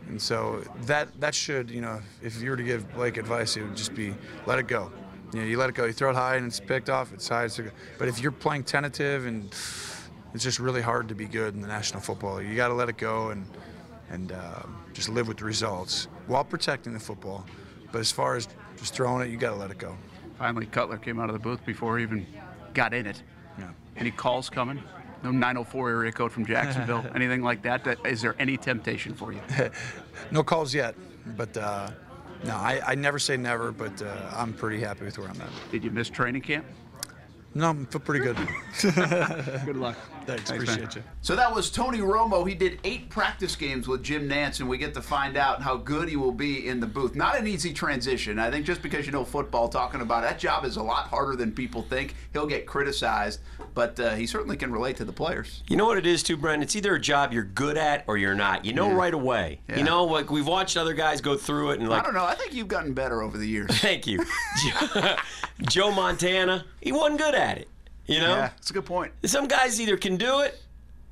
And 0.09 0.21
so 0.21 0.61
that 0.81 1.07
that 1.21 1.33
should, 1.33 1.71
you 1.71 1.79
know, 1.79 2.01
if 2.21 2.41
you 2.41 2.49
were 2.49 2.57
to 2.57 2.63
give 2.63 2.93
Blake 2.93 3.15
advice, 3.15 3.55
it 3.55 3.61
would 3.61 3.77
just 3.77 3.95
be 3.95 4.13
let 4.45 4.59
it 4.59 4.67
go. 4.67 4.91
You 5.31 5.39
know, 5.39 5.45
you 5.45 5.57
let 5.57 5.69
it 5.69 5.75
go. 5.75 5.85
You 5.85 5.93
throw 5.93 6.09
it 6.09 6.17
high 6.17 6.35
and 6.35 6.47
it's 6.47 6.59
picked 6.59 6.89
off. 6.89 7.13
It's 7.13 7.29
high. 7.29 7.45
It's 7.45 7.61
but 7.97 8.09
if 8.09 8.19
you're 8.19 8.33
playing 8.33 8.65
tentative 8.65 9.25
and 9.25 9.45
it's 10.33 10.43
just 10.43 10.59
really 10.59 10.81
hard 10.81 11.07
to 11.07 11.15
be 11.15 11.27
good 11.27 11.55
in 11.55 11.61
the 11.61 11.67
National 11.69 12.01
Football 12.01 12.35
League, 12.35 12.49
you 12.49 12.57
got 12.57 12.67
to 12.67 12.73
let 12.73 12.89
it 12.89 12.97
go 12.97 13.29
and 13.29 13.45
and 14.09 14.33
uh, 14.33 14.63
just 14.91 15.07
live 15.07 15.29
with 15.29 15.37
the 15.37 15.45
results 15.45 16.09
while 16.27 16.43
protecting 16.43 16.91
the 16.91 16.99
football. 16.99 17.45
But 17.93 17.99
as 17.99 18.11
far 18.11 18.35
as 18.35 18.49
just 18.75 18.93
throwing 18.93 19.25
it, 19.25 19.31
you 19.31 19.37
got 19.37 19.51
to 19.51 19.55
let 19.55 19.71
it 19.71 19.77
go. 19.77 19.95
Finally, 20.37 20.65
Cutler 20.65 20.97
came 20.97 21.21
out 21.21 21.29
of 21.29 21.33
the 21.33 21.39
booth 21.39 21.65
before 21.65 21.97
he 21.97 22.03
even 22.03 22.27
got 22.73 22.93
in 22.93 23.05
it. 23.05 23.23
Yeah. 23.57 23.69
Any 23.95 24.11
calls 24.11 24.49
coming? 24.49 24.83
No 25.23 25.31
904 25.31 25.89
area 25.89 26.11
code 26.11 26.31
from 26.31 26.45
Jacksonville, 26.45 27.05
anything 27.15 27.43
like 27.43 27.61
that? 27.63 27.87
Is 28.05 28.21
there 28.21 28.35
any 28.39 28.57
temptation 28.57 29.13
for 29.13 29.31
you? 29.31 29.41
no 30.31 30.43
calls 30.43 30.73
yet, 30.73 30.95
but. 31.37 31.55
Uh, 31.55 31.91
no, 32.43 32.55
I, 32.55 32.81
I 32.87 32.95
never 32.95 33.19
say 33.19 33.37
never, 33.37 33.71
but 33.71 34.01
uh, 34.01 34.31
I'm 34.35 34.53
pretty 34.53 34.79
happy 34.79 35.05
with 35.05 35.17
where 35.19 35.29
I'm 35.29 35.39
at. 35.41 35.49
Did 35.71 35.83
you 35.83 35.91
miss 35.91 36.09
training 36.09 36.41
camp? 36.41 36.65
No, 37.53 37.69
I 37.69 37.85
feel 37.85 38.01
pretty 38.01 38.23
good. 38.23 38.37
good 39.65 39.75
luck. 39.75 39.97
Thanks, 40.25 40.49
Thanks 40.49 40.51
appreciate 40.51 40.95
man. 40.95 41.03
you. 41.03 41.03
So 41.21 41.35
that 41.35 41.53
was 41.53 41.69
Tony 41.69 41.99
Romo. 41.99 42.47
He 42.47 42.55
did 42.55 42.79
eight 42.83 43.09
practice 43.09 43.55
games 43.55 43.87
with 43.87 44.03
Jim 44.03 44.27
Nantz, 44.29 44.59
and 44.59 44.69
we 44.69 44.77
get 44.77 44.93
to 44.93 45.01
find 45.01 45.37
out 45.37 45.61
how 45.61 45.77
good 45.77 46.09
he 46.09 46.15
will 46.15 46.31
be 46.31 46.67
in 46.67 46.79
the 46.79 46.87
booth. 46.87 47.15
Not 47.15 47.37
an 47.37 47.47
easy 47.47 47.73
transition. 47.73 48.39
I 48.39 48.49
think 48.51 48.65
just 48.65 48.81
because 48.81 49.05
you 49.05 49.11
know 49.11 49.25
football, 49.25 49.69
talking 49.69 50.01
about 50.01 50.23
that 50.23 50.39
job 50.39 50.65
is 50.65 50.77
a 50.77 50.83
lot 50.83 51.07
harder 51.07 51.35
than 51.35 51.51
people 51.51 51.81
think. 51.81 52.15
He'll 52.33 52.47
get 52.47 52.65
criticized, 52.65 53.41
but 53.73 53.99
uh, 53.99 54.15
he 54.15 54.27
certainly 54.27 54.57
can 54.57 54.71
relate 54.71 54.97
to 54.97 55.05
the 55.05 55.13
players. 55.13 55.63
You 55.67 55.77
know 55.77 55.85
what 55.85 55.97
it 55.97 56.05
is 56.05 56.23
too, 56.23 56.37
Brent? 56.37 56.63
It's 56.63 56.75
either 56.75 56.95
a 56.95 56.99
job 56.99 57.33
you're 57.33 57.43
good 57.43 57.77
at 57.77 58.03
or 58.07 58.17
you're 58.17 58.35
not. 58.35 58.65
You 58.65 58.73
know 58.73 58.87
yeah. 58.87 58.95
right 58.95 59.13
away. 59.13 59.61
Yeah. 59.69 59.77
You 59.77 59.83
know, 59.83 60.05
like 60.05 60.31
we've 60.31 60.47
watched 60.47 60.77
other 60.77 60.93
guys 60.93 61.21
go 61.21 61.35
through 61.37 61.71
it, 61.71 61.79
and 61.79 61.89
like 61.89 62.01
I 62.01 62.05
don't 62.05 62.13
know. 62.13 62.25
I 62.25 62.35
think 62.35 62.53
you've 62.53 62.67
gotten 62.67 62.93
better 62.93 63.21
over 63.21 63.37
the 63.37 63.47
years. 63.47 63.71
Thank 63.79 64.07
you, 64.07 64.23
Joe 65.61 65.91
Montana. 65.91 66.65
He 66.79 66.91
wasn't 66.91 67.19
good 67.19 67.35
at 67.35 67.57
it. 67.57 67.67
You 68.07 68.19
know, 68.19 68.29
yeah, 68.29 68.49
that's 68.55 68.69
a 68.69 68.73
good 68.73 68.85
point. 68.85 69.13
Some 69.25 69.47
guys 69.47 69.79
either 69.79 69.97
can 69.97 70.17
do 70.17 70.41
it. 70.41 70.61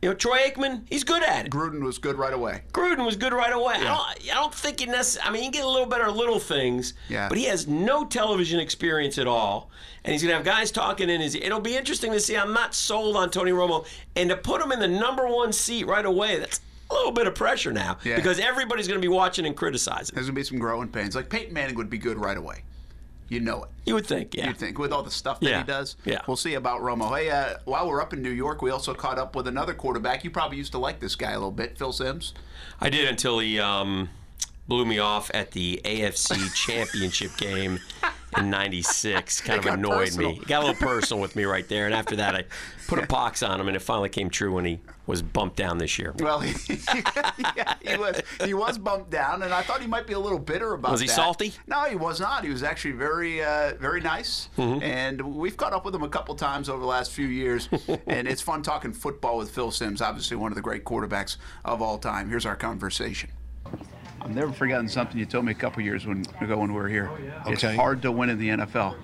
You 0.02 0.10
know, 0.10 0.16
Troy 0.16 0.40
Aikman, 0.40 0.84
he's 0.90 1.04
good 1.04 1.24
at 1.24 1.46
it. 1.46 1.52
Gruden 1.52 1.82
was 1.82 1.98
good 1.98 2.18
right 2.18 2.34
away. 2.34 2.62
Gruden 2.72 3.06
was 3.06 3.18
good 3.18 3.34
right 3.34 3.52
away. 3.52 3.76
Yeah. 3.80 3.98
I, 3.98 4.14
don't, 4.16 4.32
I 4.32 4.34
don't 4.34 4.54
think 4.54 4.80
he 4.80 4.86
necessarily. 4.86 5.30
I 5.30 5.34
mean, 5.34 5.44
he 5.44 5.50
get 5.50 5.66
a 5.66 5.70
little 5.70 5.88
better 5.88 6.06
at 6.06 6.16
little 6.16 6.40
things. 6.40 6.94
Yeah. 7.10 7.28
But 7.28 7.38
he 7.38 7.46
has 7.46 7.68
no 7.68 8.06
television 8.06 8.62
experience 8.62 9.18
at 9.18 9.28
all, 9.28 9.70
and 10.06 10.14
he's 10.14 10.22
gonna 10.24 10.36
have 10.36 10.46
guys 10.46 10.72
talking 10.72 11.10
in 11.10 11.20
his. 11.20 11.36
It'll 11.36 11.60
be 11.60 11.76
interesting 11.76 12.14
to 12.14 12.20
see. 12.20 12.38
I'm 12.38 12.54
not 12.54 12.74
sold 12.74 13.18
on 13.18 13.30
Tony 13.30 13.52
Romo, 13.52 13.86
and 14.16 14.30
to 14.30 14.38
put 14.38 14.62
him 14.62 14.72
in 14.72 14.80
the 14.80 14.88
number 14.88 15.28
one 15.28 15.52
seat 15.52 15.86
right 15.86 16.06
away. 16.06 16.40
That's 16.40 16.62
a 16.90 16.94
little 16.94 17.12
bit 17.12 17.28
of 17.28 17.36
pressure 17.36 17.72
now 17.72 17.98
yeah. 18.04 18.16
because 18.16 18.40
everybody's 18.40 18.88
going 18.88 19.00
to 19.00 19.06
be 19.06 19.14
watching 19.14 19.46
and 19.46 19.56
criticizing. 19.56 20.16
There's 20.16 20.26
going 20.26 20.36
to 20.36 20.40
be 20.40 20.44
some 20.44 20.60
growing 20.60 20.88
pains. 20.88 21.16
Like 21.16 21.30
Peyton 21.30 21.54
Manning 21.54 21.76
would 21.76 21.90
be 21.90 21.98
good 21.98 22.18
right 22.18 22.38
away. 22.38 22.64
You 23.30 23.40
know 23.40 23.64
it. 23.64 23.70
You 23.86 23.94
would 23.94 24.08
think, 24.08 24.36
yeah. 24.36 24.48
You'd 24.48 24.58
think 24.58 24.78
with 24.78 24.92
all 24.92 25.04
the 25.04 25.12
stuff 25.12 25.40
that 25.40 25.50
yeah. 25.50 25.62
he 25.62 25.68
does. 25.68 25.96
Yeah. 26.04 26.22
We'll 26.28 26.38
see 26.38 26.56
about 26.56 26.82
Romo. 26.82 27.16
Hey, 27.16 27.30
uh, 27.30 27.58
while 27.66 27.88
we're 27.88 28.02
up 28.02 28.12
in 28.12 28.22
New 28.22 28.32
York, 28.32 28.62
we 28.62 28.72
also 28.72 28.94
caught 28.94 29.18
up 29.18 29.36
with 29.36 29.48
another 29.48 29.74
quarterback. 29.74 30.24
You 30.24 30.32
probably 30.32 30.58
used 30.58 30.72
to 30.74 30.80
like 30.80 31.00
this 31.00 31.16
guy 31.16 31.32
a 31.32 31.36
little 31.36 31.52
bit, 31.52 31.78
Phil 31.78 31.94
Simms. 31.94 32.34
I 32.82 32.90
did 32.90 33.08
until 33.08 33.40
he 33.40 33.60
um, 33.60 34.10
blew 34.68 34.86
me 34.86 35.00
off 35.00 35.30
at 35.34 35.52
the 35.52 35.80
AFC 35.86 36.54
Championship 36.66 37.38
game 37.38 37.80
in 38.38 38.50
'96. 38.50 39.42
Kind 39.50 39.60
of 39.60 39.74
annoyed 39.74 40.08
personal. 40.08 40.32
me. 40.32 40.40
It 40.40 40.48
got 40.48 40.64
a 40.64 40.68
little 40.68 40.88
personal 40.88 41.22
with 41.22 41.36
me 41.36 41.46
right 41.46 41.68
there. 41.68 41.86
And 41.86 41.96
after 41.96 42.16
that, 42.18 42.36
I 42.36 42.46
put 42.88 43.00
a 43.00 43.08
pox 43.08 43.44
on 43.44 43.60
him, 43.60 43.68
and 43.68 43.76
it 43.76 43.82
finally 43.82 44.10
came 44.10 44.30
true 44.30 44.54
when 44.54 44.66
he 44.66 44.80
was 45.06 45.22
bumped 45.22 45.56
down 45.56 45.78
this 45.78 45.98
year. 45.98 46.14
Well, 46.20 46.40
he, 46.40 46.54
yeah, 47.56 47.76
he 47.82 47.98
was 47.98 48.22
he 48.44 48.54
was 48.54 48.78
bumped 48.78 49.10
down, 49.10 49.44
and 49.44 49.54
I 49.54 49.62
thought 49.62 49.82
he 49.82 49.88
might 49.88 50.08
be 50.08 50.14
a 50.14 50.20
little 50.20 50.40
bitter 50.40 50.74
about. 50.74 50.90
It. 50.90 50.92
Was 50.92 51.02
he 51.02 51.08
that. 51.08 51.14
salty? 51.14 51.54
No, 51.68 51.84
he 51.86 51.96
was 51.96 52.20
not. 52.20 52.44
He 52.44 52.50
was 52.50 52.64
actually 52.64 52.92
very 52.92 53.44
uh, 53.44 53.74
very 53.80 54.02
nice, 54.02 54.50
mm-hmm. 54.58 54.84
and 54.84 55.22
we've 55.22 55.58
caught 55.58 55.74
up 55.74 55.86
with 55.86 55.96
him 55.96 56.04
a 56.04 56.10
couple 56.10 56.36
times 56.36 56.70
over 56.70 56.80
the 56.80 56.88
last 56.88 57.12
few 57.12 57.28
years, 57.28 57.70
and 58.08 58.28
it's 58.28 58.42
fun 58.42 58.62
talking 58.62 58.94
football 58.94 59.38
with 59.38 59.52
Phil 59.52 59.72
Simms, 59.72 60.02
obviously 60.02 60.38
one 60.38 60.52
of 60.52 60.56
the 60.56 60.62
great 60.62 60.84
quarterbacks 60.84 61.38
of 61.66 61.82
all 61.82 61.98
time. 61.98 62.30
Here's 62.30 62.46
our 62.46 62.56
conversation. 62.56 63.32
I've 64.22 64.36
never 64.36 64.52
forgotten 64.52 64.88
something 64.88 65.18
you 65.18 65.26
told 65.26 65.46
me 65.46 65.52
a 65.52 65.56
couple 65.56 65.82
years 65.82 66.06
when, 66.06 66.26
ago 66.42 66.58
when 66.58 66.74
we 66.74 66.80
were 66.80 66.90
here. 66.90 67.10
Okay. 67.42 67.54
It's 67.54 67.64
hard 67.64 68.02
to 68.04 68.12
win 68.12 68.30
in 68.30 68.38
the 68.38 68.50
NFL. 68.50 68.96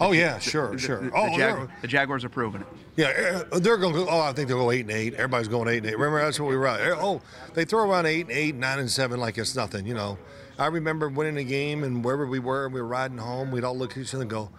Oh 0.00 0.12
yeah, 0.12 0.38
sure, 0.38 0.72
the, 0.72 0.78
sure. 0.78 1.00
The, 1.00 1.12
oh, 1.14 1.30
the, 1.30 1.36
Jag- 1.36 1.70
the, 1.82 1.88
Jaguars 1.88 2.24
are 2.24 2.28
proving 2.28 2.62
it. 2.62 2.66
Yeah, 2.96 3.42
uh, 3.52 3.58
they're 3.58 3.76
going. 3.76 3.94
to 3.94 4.06
Oh, 4.08 4.20
I 4.20 4.32
think 4.32 4.48
they'll 4.48 4.58
go 4.58 4.70
eight 4.72 4.80
and 4.80 4.90
eight. 4.90 5.14
Everybody's 5.14 5.48
going 5.48 5.68
eight 5.68 5.78
and 5.78 5.86
eight. 5.86 5.98
Remember 5.98 6.20
that's 6.20 6.40
what 6.40 6.48
we 6.48 6.56
were. 6.56 6.66
At. 6.66 6.80
Oh, 6.98 7.20
they 7.54 7.64
throw 7.64 7.88
around 7.88 8.06
eight 8.06 8.22
and 8.22 8.32
eight, 8.32 8.54
nine 8.56 8.80
and 8.80 8.90
seven 8.90 9.20
like 9.20 9.38
it's 9.38 9.54
nothing. 9.54 9.86
You 9.86 9.94
know, 9.94 10.18
I 10.58 10.66
remember 10.66 11.08
winning 11.08 11.36
a 11.36 11.44
game 11.44 11.84
and 11.84 12.04
wherever 12.04 12.26
we 12.26 12.38
were, 12.40 12.68
we 12.68 12.80
were 12.80 12.86
riding 12.86 13.18
home. 13.18 13.50
We'd 13.52 13.64
all 13.64 13.76
look 13.76 13.92
at 13.92 13.98
each 13.98 14.12
other 14.12 14.22
and 14.22 14.30
go, 14.30 14.50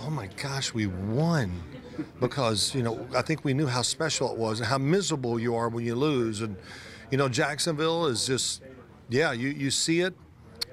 "Oh 0.00 0.10
my 0.10 0.28
gosh, 0.40 0.72
we 0.72 0.86
won!" 0.86 1.62
Because 2.20 2.74
you 2.74 2.82
know, 2.82 3.06
I 3.16 3.22
think 3.22 3.44
we 3.44 3.52
knew 3.52 3.66
how 3.66 3.82
special 3.82 4.30
it 4.30 4.38
was 4.38 4.60
and 4.60 4.68
how 4.68 4.78
miserable 4.78 5.40
you 5.40 5.56
are 5.56 5.68
when 5.68 5.84
you 5.84 5.96
lose. 5.96 6.40
And 6.40 6.56
you 7.10 7.18
know, 7.18 7.28
Jacksonville 7.28 8.06
is 8.06 8.26
just, 8.26 8.62
yeah, 9.08 9.32
you 9.32 9.48
you 9.48 9.70
see 9.70 10.00
it. 10.00 10.14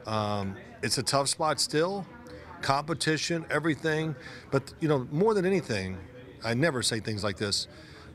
Um, 0.05 0.55
it's 0.81 0.97
a 0.97 1.03
tough 1.03 1.29
spot 1.29 1.59
still 1.59 2.05
competition, 2.61 3.45
everything. 3.49 4.15
But, 4.51 4.73
you 4.79 4.87
know, 4.87 5.07
more 5.11 5.33
than 5.33 5.45
anything, 5.45 5.97
I 6.43 6.53
never 6.53 6.81
say 6.81 6.99
things 6.99 7.23
like 7.23 7.37
this, 7.37 7.67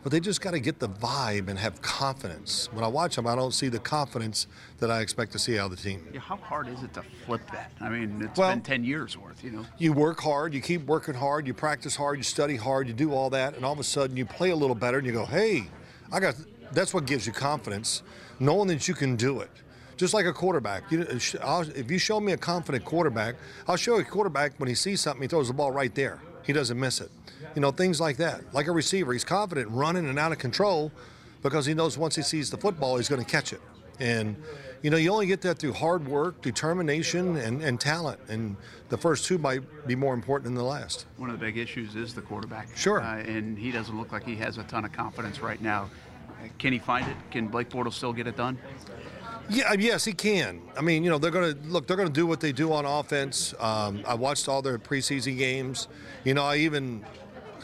but 0.02 0.12
they 0.12 0.20
just 0.20 0.40
got 0.40 0.52
to 0.52 0.60
get 0.60 0.78
the 0.78 0.88
vibe 0.88 1.48
and 1.48 1.58
have 1.58 1.82
confidence. 1.82 2.68
When 2.72 2.84
I 2.84 2.88
watch 2.88 3.16
them, 3.16 3.26
I 3.26 3.34
don't 3.34 3.52
see 3.52 3.68
the 3.68 3.78
confidence 3.78 4.46
that 4.78 4.90
I 4.90 5.00
expect 5.00 5.32
to 5.32 5.38
see 5.38 5.58
out 5.58 5.70
of 5.72 5.76
the 5.76 5.82
team. 5.82 6.06
Yeah, 6.12 6.20
how 6.20 6.36
hard 6.36 6.68
is 6.68 6.82
it 6.82 6.94
to 6.94 7.02
flip 7.24 7.40
that? 7.52 7.72
I 7.80 7.88
mean, 7.88 8.22
it's 8.22 8.38
well, 8.38 8.50
been 8.50 8.62
10 8.62 8.84
years 8.84 9.16
worth, 9.16 9.42
you 9.42 9.50
know. 9.50 9.66
You 9.78 9.92
work 9.92 10.20
hard, 10.20 10.54
you 10.54 10.60
keep 10.60 10.86
working 10.86 11.14
hard, 11.14 11.46
you 11.46 11.54
practice 11.54 11.96
hard, 11.96 12.18
you 12.18 12.22
study 12.22 12.56
hard, 12.56 12.86
you 12.86 12.94
do 12.94 13.12
all 13.12 13.30
that, 13.30 13.56
and 13.56 13.64
all 13.64 13.72
of 13.72 13.80
a 13.80 13.84
sudden 13.84 14.16
you 14.16 14.24
play 14.24 14.50
a 14.50 14.56
little 14.56 14.76
better 14.76 14.98
and 14.98 15.06
you 15.06 15.12
go, 15.12 15.24
hey, 15.24 15.68
I 16.12 16.20
got, 16.20 16.36
that's 16.70 16.94
what 16.94 17.06
gives 17.06 17.26
you 17.26 17.32
confidence, 17.32 18.02
knowing 18.38 18.68
that 18.68 18.86
you 18.86 18.94
can 18.94 19.16
do 19.16 19.40
it 19.40 19.50
just 19.96 20.14
like 20.14 20.26
a 20.26 20.32
quarterback. 20.32 20.90
You, 20.90 21.02
if 21.02 21.90
you 21.90 21.98
show 21.98 22.20
me 22.20 22.32
a 22.32 22.36
confident 22.36 22.84
quarterback, 22.84 23.36
I'll 23.66 23.76
show 23.76 23.98
a 23.98 24.04
quarterback 24.04 24.52
when 24.58 24.68
he 24.68 24.74
sees 24.74 25.00
something, 25.00 25.22
he 25.22 25.28
throws 25.28 25.48
the 25.48 25.54
ball 25.54 25.72
right 25.72 25.94
there. 25.94 26.20
He 26.44 26.52
doesn't 26.52 26.78
miss 26.78 27.00
it. 27.00 27.10
You 27.54 27.60
know, 27.60 27.70
things 27.70 28.00
like 28.00 28.18
that. 28.18 28.54
Like 28.54 28.66
a 28.66 28.72
receiver, 28.72 29.12
he's 29.12 29.24
confident 29.24 29.68
running 29.70 30.08
and 30.08 30.18
out 30.18 30.32
of 30.32 30.38
control 30.38 30.92
because 31.42 31.66
he 31.66 31.74
knows 31.74 31.98
once 31.98 32.16
he 32.16 32.22
sees 32.22 32.50
the 32.50 32.56
football, 32.56 32.96
he's 32.96 33.08
going 33.08 33.24
to 33.24 33.30
catch 33.30 33.52
it. 33.52 33.60
And 33.98 34.36
you 34.82 34.90
know, 34.90 34.96
you 34.98 35.10
only 35.10 35.26
get 35.26 35.40
that 35.40 35.58
through 35.58 35.72
hard 35.72 36.06
work, 36.06 36.42
determination, 36.42 37.36
and, 37.36 37.62
and 37.62 37.80
talent. 37.80 38.20
And 38.28 38.56
the 38.88 38.96
first 38.96 39.24
two 39.24 39.38
might 39.38 39.62
be 39.86 39.96
more 39.96 40.14
important 40.14 40.44
than 40.44 40.54
the 40.54 40.62
last. 40.62 41.06
One 41.16 41.30
of 41.30 41.40
the 41.40 41.44
big 41.44 41.56
issues 41.56 41.96
is 41.96 42.14
the 42.14 42.22
quarterback. 42.22 42.68
Sure. 42.76 43.00
Uh, 43.00 43.16
and 43.18 43.58
he 43.58 43.72
doesn't 43.72 43.98
look 43.98 44.12
like 44.12 44.24
he 44.24 44.36
has 44.36 44.58
a 44.58 44.62
ton 44.64 44.84
of 44.84 44.92
confidence 44.92 45.40
right 45.40 45.60
now. 45.60 45.90
Uh, 46.28 46.48
Can 46.58 46.72
he 46.72 46.78
find 46.78 47.08
it? 47.08 47.16
Can 47.30 47.48
Blake 47.48 47.70
Bortles 47.70 47.94
still 47.94 48.12
get 48.12 48.26
it 48.26 48.36
done? 48.36 48.58
Yeah, 49.48 49.72
yes, 49.74 50.04
he 50.04 50.12
can. 50.12 50.60
I 50.76 50.80
mean, 50.80 51.04
you 51.04 51.10
know, 51.10 51.18
they're 51.18 51.30
going 51.30 51.54
to 51.54 51.68
look. 51.68 51.86
They're 51.86 51.96
going 51.96 52.08
to 52.08 52.14
do 52.14 52.26
what 52.26 52.40
they 52.40 52.52
do 52.52 52.72
on 52.72 52.84
offense. 52.84 53.54
Um, 53.60 54.02
I 54.06 54.14
watched 54.14 54.48
all 54.48 54.62
their 54.62 54.78
preseason 54.78 55.38
games. 55.38 55.88
You 56.24 56.34
know, 56.34 56.44
I 56.44 56.56
even, 56.56 57.04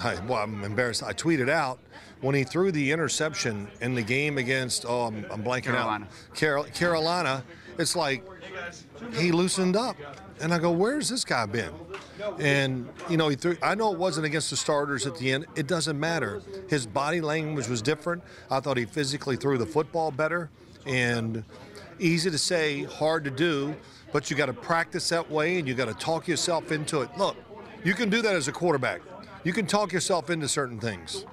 I, 0.03 0.17
well, 0.27 0.43
I'm 0.43 0.63
embarrassed. 0.65 1.03
I 1.03 1.13
tweeted 1.13 1.49
out 1.49 1.79
when 2.21 2.35
he 2.35 2.45
threw 2.45 2.71
the 2.71 2.93
interception 2.93 3.69
in 3.81 3.95
the 3.95 4.03
game 4.03 4.39
against. 4.39 4.85
Oh, 4.87 5.03
I'm, 5.07 5.27
I'm 5.31 5.43
blanking 5.43 5.65
Carolina. 5.65 6.05
out. 6.07 6.37
Carol, 6.37 6.65
Carolina. 6.65 7.45
It's 7.79 7.97
like 7.97 8.23
he 9.15 9.33
loosened 9.33 9.77
up, 9.77 9.97
and 10.41 10.53
I 10.55 10.59
go, 10.59 10.71
"Where's 10.71 11.09
this 11.09 11.25
guy 11.25 11.47
been?" 11.47 11.73
And 12.39 12.89
you 13.09 13.17
know, 13.17 13.29
he 13.29 13.35
threw. 13.35 13.57
I 13.63 13.75
know 13.75 13.93
it 13.93 13.99
wasn't 13.99 14.27
against 14.27 14.51
the 14.51 14.57
starters 14.57 15.07
at 15.07 15.17
the 15.17 15.33
end. 15.33 15.47
It 15.57 15.67
doesn't 15.67 15.99
matter. 15.99 16.43
His 16.69 16.87
body 16.87 17.21
language 17.21 17.67
was 17.69 17.83
different. 17.83 18.23
I 18.51 18.61
thought 18.61 18.77
he 18.77 18.85
physically 18.85 19.37
threw 19.37 19.59
the 19.59 19.67
football 19.67 20.11
better, 20.13 20.51
and 20.87 21.45
easy 21.99 22.31
to 22.31 22.39
say, 22.39 22.85
hard 22.85 23.25
to 23.25 23.31
do. 23.31 23.75
But 24.13 24.31
you 24.31 24.37
got 24.37 24.47
to 24.47 24.53
practice 24.53 25.09
that 25.09 25.31
way, 25.31 25.59
and 25.59 25.67
you 25.67 25.75
got 25.75 25.89
to 25.89 25.95
talk 25.95 26.29
yourself 26.29 26.71
into 26.71 27.01
it. 27.01 27.09
Look, 27.17 27.37
you 27.83 27.95
can 27.95 28.11
do 28.11 28.21
that 28.23 28.35
as 28.35 28.47
a 28.47 28.53
quarterback. 28.53 29.01
You 29.43 29.53
can 29.53 29.67
talk 29.67 29.93
yourself 29.93 30.29
into 30.29 30.49
certain 30.49 30.79
things, 30.79 31.25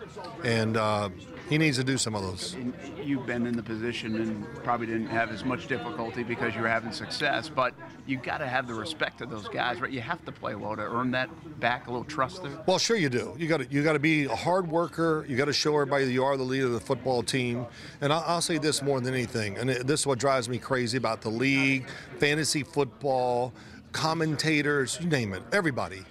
and 0.44 0.78
uh, 0.78 1.10
he 1.50 1.58
needs 1.58 1.78
to 1.78 1.84
do 1.84 1.98
some 1.98 2.16
of 2.16 2.22
those. 2.22 2.56
You've 3.04 3.26
been 3.26 3.48
in 3.48 3.56
the 3.56 3.64
position 3.64 4.16
and 4.16 4.64
probably 4.64 4.86
didn't 4.88 5.08
have 5.08 5.32
as 5.32 5.44
much 5.44 5.68
difficulty 5.68 6.24
because 6.24 6.54
you 6.56 6.62
were 6.62 6.68
having 6.68 6.92
success, 6.92 7.50
but 7.50 7.74
you've 8.06 8.22
got 8.22 8.38
to 8.38 8.48
have 8.48 8.68
the 8.68 8.74
respect 8.74 9.22
of 9.22 9.30
those 9.30 9.48
guys, 9.48 9.82
right? 9.82 9.92
You 9.92 10.02
have 10.02 10.24
to 10.26 10.32
play 10.32 10.56
well 10.56 10.76
to 10.76 10.84
earn 10.84 11.12
that 11.12 11.30
back, 11.60 11.88
a 11.88 11.90
little 11.92 12.06
trust 12.06 12.44
there. 12.44 12.52
Well, 12.68 12.78
sure 12.78 12.96
you 12.98 13.10
do. 13.10 13.36
You 13.38 13.48
got 13.48 13.58
to 13.62 13.68
you 13.70 13.84
got 13.84 13.94
to 13.94 14.00
be 14.00 14.26
a 14.26 14.36
hard 14.36 14.70
worker. 14.70 15.26
You 15.28 15.36
got 15.36 15.46
to 15.46 15.54
show 15.54 15.74
everybody 15.74 16.06
that 16.06 16.12
you 16.12 16.24
are 16.24 16.38
the 16.38 16.44
leader 16.44 16.68
of 16.68 16.74
the 16.74 16.80
football 16.80 17.24
team. 17.24 17.66
And 18.02 18.14
I'll, 18.14 18.24
I'll 18.28 18.42
say 18.42 18.58
this 18.60 18.82
more 18.82 19.02
than 19.02 19.14
anything, 19.14 19.58
and 19.58 19.70
it- 19.70 19.88
this 19.88 20.02
is 20.02 20.08
what 20.08 20.20
drives 20.20 20.48
me 20.48 20.58
crazy 20.60 20.98
about 20.98 21.22
the 21.22 21.30
league, 21.30 21.88
fantasy 22.20 22.64
football, 22.64 23.54
commentators, 23.92 24.98
you 25.02 25.08
name 25.10 25.34
it, 25.34 25.42
everybody. 25.52 26.04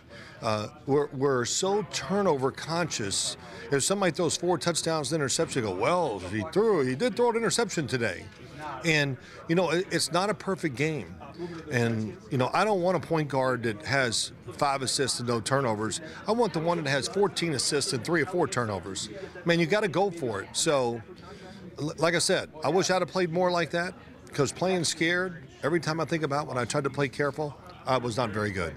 Uh, 0.43 0.69
we're, 0.87 1.09
we're 1.09 1.45
so 1.45 1.83
turnover 1.93 2.51
conscious. 2.51 3.37
If 3.73 3.83
somebody 3.83 4.13
throws 4.13 4.37
four 4.37 4.57
touchdowns 4.59 5.13
and 5.13 5.21
interception, 5.21 5.63
go, 5.65 5.73
well, 5.75 6.21
he 6.21 6.43
threw, 6.53 6.85
he 6.87 6.95
did 6.95 7.17
throw 7.17 7.31
an 7.31 7.37
interception 7.37 7.87
today. 7.87 8.25
And, 8.85 9.17
you 9.49 9.55
know, 9.55 9.71
it- 9.71 9.87
it's 9.91 10.13
not 10.13 10.31
a 10.31 10.35
perfect 10.35 10.77
game. 10.77 11.15
And, 11.71 12.17
you 12.31 12.39
know, 12.39 12.51
I 12.53 12.65
don't 12.65 12.83
want 12.83 12.97
a 12.97 13.01
point 13.01 13.29
guard 13.29 13.63
that 13.65 13.85
has 13.85 14.33
five 14.55 14.83
assists 14.83 15.21
and 15.21 15.29
no 15.29 15.41
turnovers. 15.41 16.01
I 16.27 16.33
want 16.33 16.53
the 16.53 16.59
one 16.61 16.83
that 16.83 16.91
has 16.91 17.07
14 17.09 17.53
assists 17.55 17.93
and 17.93 18.05
three 18.05 18.23
or 18.23 18.27
four 18.27 18.49
turnovers. 18.49 19.09
Man, 19.45 19.61
you 19.61 19.67
got 19.67 19.81
to 19.83 19.89
go 19.89 20.11
for 20.11 20.43
it. 20.43 20.49
So, 20.53 21.01
like 21.99 22.15
I 22.15 22.19
said, 22.19 22.51
I 22.65 22.69
wish 22.71 22.91
I'd 22.91 23.03
have 23.03 23.09
played 23.09 23.31
more 23.33 23.51
like 23.53 23.71
that 23.71 23.95
because 24.27 24.51
playing 24.51 24.83
scared, 24.85 25.45
every 25.63 25.79
time 25.81 26.01
I 26.01 26.05
think 26.05 26.23
about 26.25 26.47
when 26.49 26.59
I 26.59 26.65
tried 26.65 26.85
to 26.85 26.91
play 26.91 27.09
careful, 27.09 27.57
I 27.87 27.99
was 27.99 28.17
not 28.17 28.31
very 28.31 28.51
good. 28.51 28.75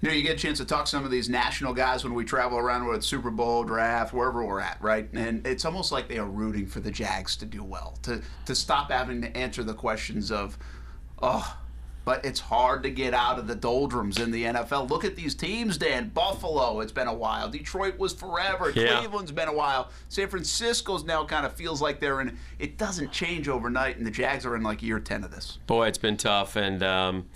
You 0.00 0.08
know, 0.08 0.14
you 0.14 0.22
get 0.22 0.36
a 0.36 0.38
chance 0.38 0.58
to 0.58 0.64
talk 0.64 0.86
to 0.86 0.90
some 0.90 1.04
of 1.04 1.10
these 1.10 1.28
national 1.28 1.74
guys 1.74 2.04
when 2.04 2.14
we 2.14 2.24
travel 2.24 2.56
around 2.58 2.86
with 2.86 3.04
Super 3.04 3.30
Bowl, 3.30 3.64
draft, 3.64 4.14
wherever 4.14 4.44
we're 4.44 4.60
at, 4.60 4.80
right? 4.80 5.08
And 5.12 5.46
it's 5.46 5.66
almost 5.66 5.92
like 5.92 6.08
they 6.08 6.18
are 6.18 6.26
rooting 6.26 6.66
for 6.66 6.80
the 6.80 6.90
Jags 6.90 7.36
to 7.36 7.44
do 7.44 7.62
well, 7.62 7.98
to 8.02 8.22
to 8.46 8.54
stop 8.54 8.90
having 8.90 9.20
to 9.22 9.36
answer 9.36 9.62
the 9.62 9.74
questions 9.74 10.32
of, 10.32 10.56
oh, 11.20 11.58
but 12.04 12.24
it's 12.24 12.40
hard 12.40 12.82
to 12.82 12.90
get 12.90 13.12
out 13.12 13.38
of 13.38 13.46
the 13.46 13.54
doldrums 13.54 14.18
in 14.18 14.30
the 14.30 14.44
NFL. 14.44 14.88
Look 14.88 15.04
at 15.04 15.16
these 15.16 15.34
teams, 15.34 15.76
Dan. 15.76 16.08
Buffalo, 16.08 16.80
it's 16.80 16.92
been 16.92 17.06
a 17.06 17.14
while. 17.14 17.48
Detroit 17.50 17.98
was 17.98 18.14
forever. 18.14 18.70
Yeah. 18.74 18.98
Cleveland's 18.98 19.32
been 19.32 19.48
a 19.48 19.52
while. 19.52 19.90
San 20.08 20.28
Francisco's 20.28 21.04
now 21.04 21.24
kind 21.24 21.44
of 21.44 21.52
feels 21.52 21.82
like 21.82 22.00
they're 22.00 22.20
in. 22.22 22.38
It 22.58 22.78
doesn't 22.78 23.12
change 23.12 23.48
overnight, 23.48 23.98
and 23.98 24.06
the 24.06 24.10
Jags 24.10 24.46
are 24.46 24.56
in 24.56 24.62
like 24.62 24.82
year 24.82 24.98
ten 24.98 25.24
of 25.24 25.30
this. 25.30 25.58
Boy, 25.66 25.88
it's 25.88 25.98
been 25.98 26.16
tough, 26.16 26.56
and 26.56 26.82
um, 26.82 27.28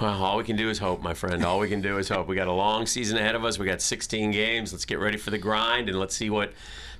well, 0.00 0.22
all 0.22 0.36
we 0.36 0.44
can 0.44 0.56
do 0.56 0.70
is 0.70 0.78
hope, 0.78 1.02
my 1.02 1.14
friend. 1.14 1.44
All 1.44 1.60
we 1.60 1.68
can 1.68 1.80
do 1.80 1.98
is 1.98 2.08
hope. 2.08 2.26
We 2.26 2.34
got 2.34 2.48
a 2.48 2.52
long 2.52 2.86
season 2.86 3.16
ahead 3.16 3.34
of 3.34 3.44
us. 3.44 3.58
We 3.58 3.66
got 3.66 3.80
16 3.80 4.32
games. 4.32 4.72
Let's 4.72 4.84
get 4.84 4.98
ready 4.98 5.16
for 5.16 5.30
the 5.30 5.38
grind, 5.38 5.88
and 5.88 5.98
let's 5.98 6.16
see 6.16 6.30
what 6.30 6.52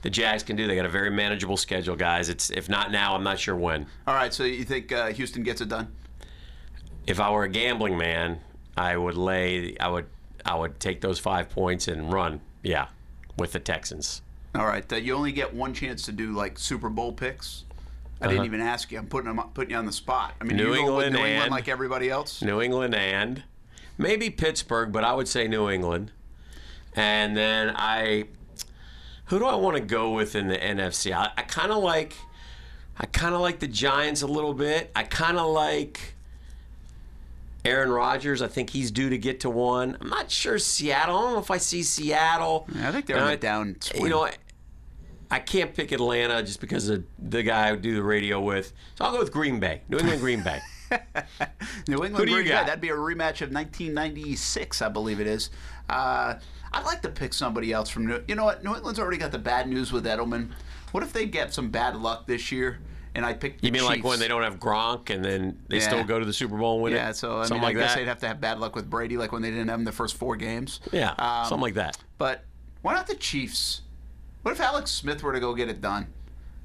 the 0.02 0.10
Jags 0.10 0.42
can 0.42 0.54
do. 0.54 0.66
They 0.66 0.76
got 0.76 0.86
a 0.86 0.90
very 0.90 1.10
manageable 1.10 1.56
schedule, 1.56 1.96
guys. 1.96 2.28
It's 2.28 2.50
if 2.50 2.68
not 2.68 2.92
now, 2.92 3.14
I'm 3.14 3.24
not 3.24 3.38
sure 3.38 3.56
when. 3.56 3.86
All 4.06 4.14
right, 4.14 4.32
so 4.32 4.44
you 4.44 4.64
think 4.64 4.92
uh, 4.92 5.08
Houston 5.08 5.42
gets 5.42 5.60
it 5.60 5.68
done? 5.68 5.88
If 7.06 7.18
I 7.20 7.30
were 7.30 7.44
a 7.44 7.48
gambling 7.48 7.98
man, 7.98 8.40
I 8.76 8.96
would 8.96 9.16
lay. 9.16 9.76
I 9.78 9.88
would. 9.88 10.06
I 10.46 10.54
would 10.56 10.78
take 10.78 11.00
those 11.00 11.18
five 11.18 11.48
points 11.48 11.88
and 11.88 12.12
run. 12.12 12.42
Yeah, 12.62 12.88
with 13.38 13.52
the 13.52 13.60
Texans. 13.60 14.22
All 14.54 14.66
right, 14.66 14.90
uh, 14.92 14.96
you 14.96 15.14
only 15.14 15.32
get 15.32 15.52
one 15.52 15.74
chance 15.74 16.02
to 16.04 16.12
do 16.12 16.32
like 16.32 16.58
Super 16.58 16.88
Bowl 16.88 17.12
picks. 17.12 17.63
I 18.24 18.30
didn't 18.32 18.46
even 18.46 18.60
ask 18.60 18.90
you. 18.92 18.98
I'm 18.98 19.06
putting 19.06 19.34
them, 19.34 19.44
putting 19.54 19.70
you 19.70 19.76
on 19.76 19.86
the 19.86 19.92
spot. 19.92 20.34
I 20.40 20.44
mean, 20.44 20.60
Uh-huh. 20.60 20.68
New 20.70 20.74
you 20.74 20.86
go 20.86 20.96
with 20.96 21.06
England 21.06 21.12
New 21.14 21.18
England 21.20 21.42
and- 21.44 21.50
like 21.52 21.68
everybody 21.68 22.10
else. 22.10 22.42
New 22.42 22.60
England 22.60 22.94
and 22.94 23.42
maybe 23.98 24.30
Pittsburgh, 24.30 24.92
but 24.92 25.04
I 25.04 25.12
would 25.14 25.28
say 25.28 25.46
New 25.48 25.68
England. 25.70 26.10
And 26.96 27.36
then 27.36 27.72
I, 27.76 28.24
who 29.26 29.38
do 29.38 29.46
I 29.46 29.54
want 29.56 29.76
to 29.76 29.82
go 29.82 30.10
with 30.12 30.34
in 30.34 30.48
the 30.48 30.56
NFC? 30.56 31.12
I, 31.12 31.30
I 31.36 31.42
kind 31.42 31.72
of 31.72 31.82
like, 31.82 32.14
I 32.98 33.06
kind 33.06 33.34
of 33.34 33.40
like 33.40 33.58
the 33.58 33.66
Giants 33.68 34.22
a 34.22 34.26
little 34.28 34.54
bit. 34.54 34.90
I 34.94 35.02
kind 35.02 35.36
of 35.38 35.46
like 35.48 36.14
Aaron 37.64 37.90
Rodgers. 37.90 38.42
I 38.42 38.46
think 38.48 38.70
he's 38.70 38.90
due 38.90 39.08
to 39.10 39.18
get 39.18 39.40
to 39.40 39.50
one. 39.50 39.96
I'm 40.00 40.08
not 40.08 40.30
sure 40.30 40.58
Seattle. 40.58 41.16
I 41.16 41.20
don't 41.22 41.32
know 41.32 41.38
if 41.40 41.50
I 41.50 41.56
see 41.58 41.82
Seattle. 41.82 42.68
Yeah, 42.74 42.88
I 42.88 42.92
think 42.92 43.06
they're 43.06 43.16
in 43.16 43.22
I- 43.22 43.36
down. 43.36 43.76
You 43.94 44.08
know, 44.08 44.28
I, 45.34 45.38
can't 45.40 45.74
pick 45.74 45.92
Atlanta 45.92 46.42
just 46.42 46.60
because 46.60 46.88
of 46.88 47.04
the 47.18 47.42
guy 47.42 47.70
I 47.70 47.76
do 47.76 47.94
the 47.94 48.02
radio 48.02 48.40
with. 48.40 48.72
So 48.96 49.04
I'll 49.04 49.12
go 49.12 49.18
with 49.18 49.32
Green 49.32 49.60
Bay, 49.60 49.82
New 49.88 49.98
England 49.98 50.20
Green 50.20 50.42
Bay. 50.42 50.60
New 51.88 52.04
England. 52.04 52.16
Who 52.16 52.26
do 52.26 52.30
you 52.32 52.36
Green 52.38 52.48
Bay. 52.48 52.64
That'd 52.64 52.80
be 52.80 52.88
a 52.90 52.94
rematch 52.94 53.40
of 53.42 53.50
1996, 53.52 54.82
I 54.82 54.88
believe 54.88 55.20
it 55.20 55.26
is. 55.26 55.50
Uh, 55.88 56.34
I'd 56.72 56.84
like 56.84 57.02
to 57.02 57.08
pick 57.08 57.32
somebody 57.32 57.72
else 57.72 57.88
from 57.88 58.06
New. 58.06 58.22
You 58.28 58.34
know 58.34 58.44
what? 58.44 58.64
New 58.64 58.74
England's 58.74 58.98
already 58.98 59.18
got 59.18 59.32
the 59.32 59.38
bad 59.38 59.68
news 59.68 59.92
with 59.92 60.04
Edelman. 60.06 60.50
What 60.92 61.02
if 61.02 61.12
they 61.12 61.26
get 61.26 61.52
some 61.52 61.70
bad 61.70 61.96
luck 61.96 62.26
this 62.26 62.50
year? 62.52 62.80
And 63.16 63.24
I 63.24 63.32
pick. 63.32 63.60
The 63.60 63.66
You 63.68 63.72
mean 63.72 63.84
like 63.84 64.02
when 64.02 64.18
they 64.18 64.26
don't 64.28 64.42
have 64.42 64.58
Gronk 64.58 65.10
and 65.10 65.24
then 65.24 65.58
they 65.68 65.76
Yeah. 65.76 65.82
still 65.88 66.04
go 66.04 66.18
to 66.18 66.24
the 66.24 66.32
Super 66.32 66.56
Bowl 66.56 66.74
and 66.74 66.82
win 66.82 66.92
Yeah, 66.94 67.10
it? 67.10 67.14
so 67.16 67.38
I 67.38 67.42
something 67.42 67.56
mean, 67.58 67.62
like 67.62 67.76
I 67.76 67.80
guess 67.80 67.94
that. 67.94 68.00
they'd 68.00 68.08
have 68.08 68.18
to 68.20 68.26
have 68.28 68.40
bad 68.40 68.58
luck 68.58 68.74
with 68.74 68.90
Brady, 68.90 69.16
like 69.16 69.30
when 69.30 69.42
they 69.42 69.50
didn't 69.50 69.68
have 69.68 69.78
him 69.78 69.84
the 69.84 69.92
first 69.92 70.16
four 70.16 70.34
games. 70.36 70.80
yeah, 70.92 71.10
Um, 71.18 71.46
something 71.48 71.60
like 71.62 71.74
that. 71.74 71.96
But 72.18 72.44
why 72.82 72.94
not 72.94 73.06
the 73.06 73.14
Chiefs? 73.14 73.82
What 74.44 74.52
if 74.52 74.60
Alex 74.60 74.90
Smith 74.90 75.22
were 75.22 75.32
to 75.32 75.40
go 75.40 75.54
get 75.54 75.70
it 75.70 75.80
done? 75.80 76.06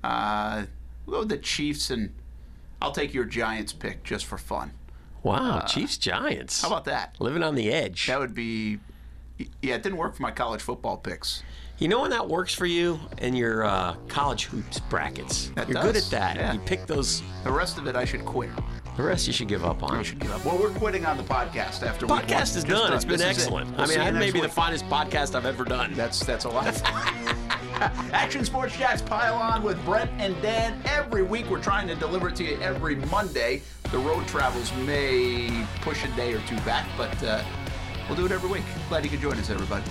Uh, 0.03 0.65
we'll 1.05 1.13
go 1.15 1.19
with 1.21 1.29
the 1.29 1.37
Chiefs, 1.37 1.89
and 1.89 2.13
I'll 2.81 2.91
take 2.91 3.13
your 3.13 3.23
Giants 3.23 3.71
pick 3.71 4.03
just 4.03 4.25
for 4.25 4.37
fun. 4.37 4.71
Wow, 5.23 5.61
Chiefs 5.61 5.97
Giants. 5.97 6.61
uh, 6.61 6.67
How 6.67 6.73
about 6.73 6.85
that? 6.85 7.15
living 7.19 7.41
on 7.41 7.55
the 7.55 7.71
edge? 7.71 8.07
That 8.07 8.19
would 8.19 8.35
be. 8.35 8.79
Yeah, 9.61 9.75
it 9.75 9.83
didn't 9.83 9.97
work 9.97 10.15
for 10.15 10.23
my 10.23 10.31
college 10.31 10.61
football 10.61 10.97
picks. 10.97 11.41
You 11.77 11.87
know 11.87 12.01
when 12.01 12.11
that 12.11 12.27
works 12.27 12.53
for 12.53 12.65
you 12.65 12.99
in 13.19 13.33
your 13.33 13.63
uh, 13.63 13.95
college 14.09 14.45
hoops 14.45 14.81
brackets? 14.81 15.49
That 15.55 15.69
You're 15.69 15.81
good 15.81 15.95
at 15.95 16.03
that. 16.11 16.35
yeah. 16.35 16.51
You 16.51 16.59
pick 16.59 16.85
those. 16.85 17.23
The 17.45 17.51
rest 17.51 17.77
of 17.77 17.87
it, 17.87 17.95
I 17.95 18.03
should 18.03 18.25
quit. 18.25 18.49
The 18.97 19.03
rest 19.03 19.27
you 19.27 19.31
should 19.31 19.47
give 19.47 19.63
up 19.63 19.81
on. 19.81 19.95
I 19.95 20.03
should 20.03 20.19
give 20.19 20.29
up. 20.33 20.43
Well, 20.43 20.57
we're 20.59 20.71
quitting 20.71 21.05
on 21.05 21.15
the 21.15 21.23
podcast 21.23 21.83
after 21.87 22.05
week 22.05 22.11
one. 22.11 22.23
Podcast 22.25 22.57
is 22.57 22.65
Just 22.65 22.67
done. 22.67 22.91
It's 22.91 23.05
been 23.05 23.17
This 23.17 23.21
is 23.21 23.27
it. 23.27 23.29
excellent. 23.43 23.71
We'll 23.71 23.81
I 23.81 23.85
mean, 23.87 23.97
that 23.99 24.13
may 24.13 24.29
be 24.31 24.41
the 24.41 24.49
finest 24.49 24.85
podcast 24.89 25.35
I've 25.35 25.45
ever 25.45 25.63
done. 25.63 25.93
That's 25.93 26.19
that's 26.25 26.43
a 26.43 26.49
lot. 26.49 26.65
Action 27.79 28.43
Sports 28.43 28.77
Jax 28.77 29.01
pile 29.01 29.35
on 29.35 29.63
with 29.63 29.83
Brent 29.85 30.11
and 30.17 30.39
Dan 30.41 30.81
every 30.85 31.23
week. 31.23 31.49
We're 31.49 31.61
trying 31.61 31.87
to 31.87 31.95
deliver 31.95 32.29
it 32.29 32.35
to 32.37 32.43
you 32.43 32.59
every 32.61 32.95
Monday. 32.95 33.61
The 33.91 33.99
road 33.99 34.27
travels 34.27 34.73
may 34.85 35.65
push 35.81 36.03
a 36.03 36.09
day 36.09 36.33
or 36.33 36.41
two 36.41 36.57
back, 36.57 36.87
but 36.97 37.23
uh, 37.23 37.43
we'll 38.07 38.17
do 38.17 38.25
it 38.25 38.31
every 38.31 38.49
week. 38.49 38.63
Glad 38.89 39.03
you 39.03 39.09
could 39.09 39.21
join 39.21 39.37
us, 39.37 39.49
everybody. 39.49 39.83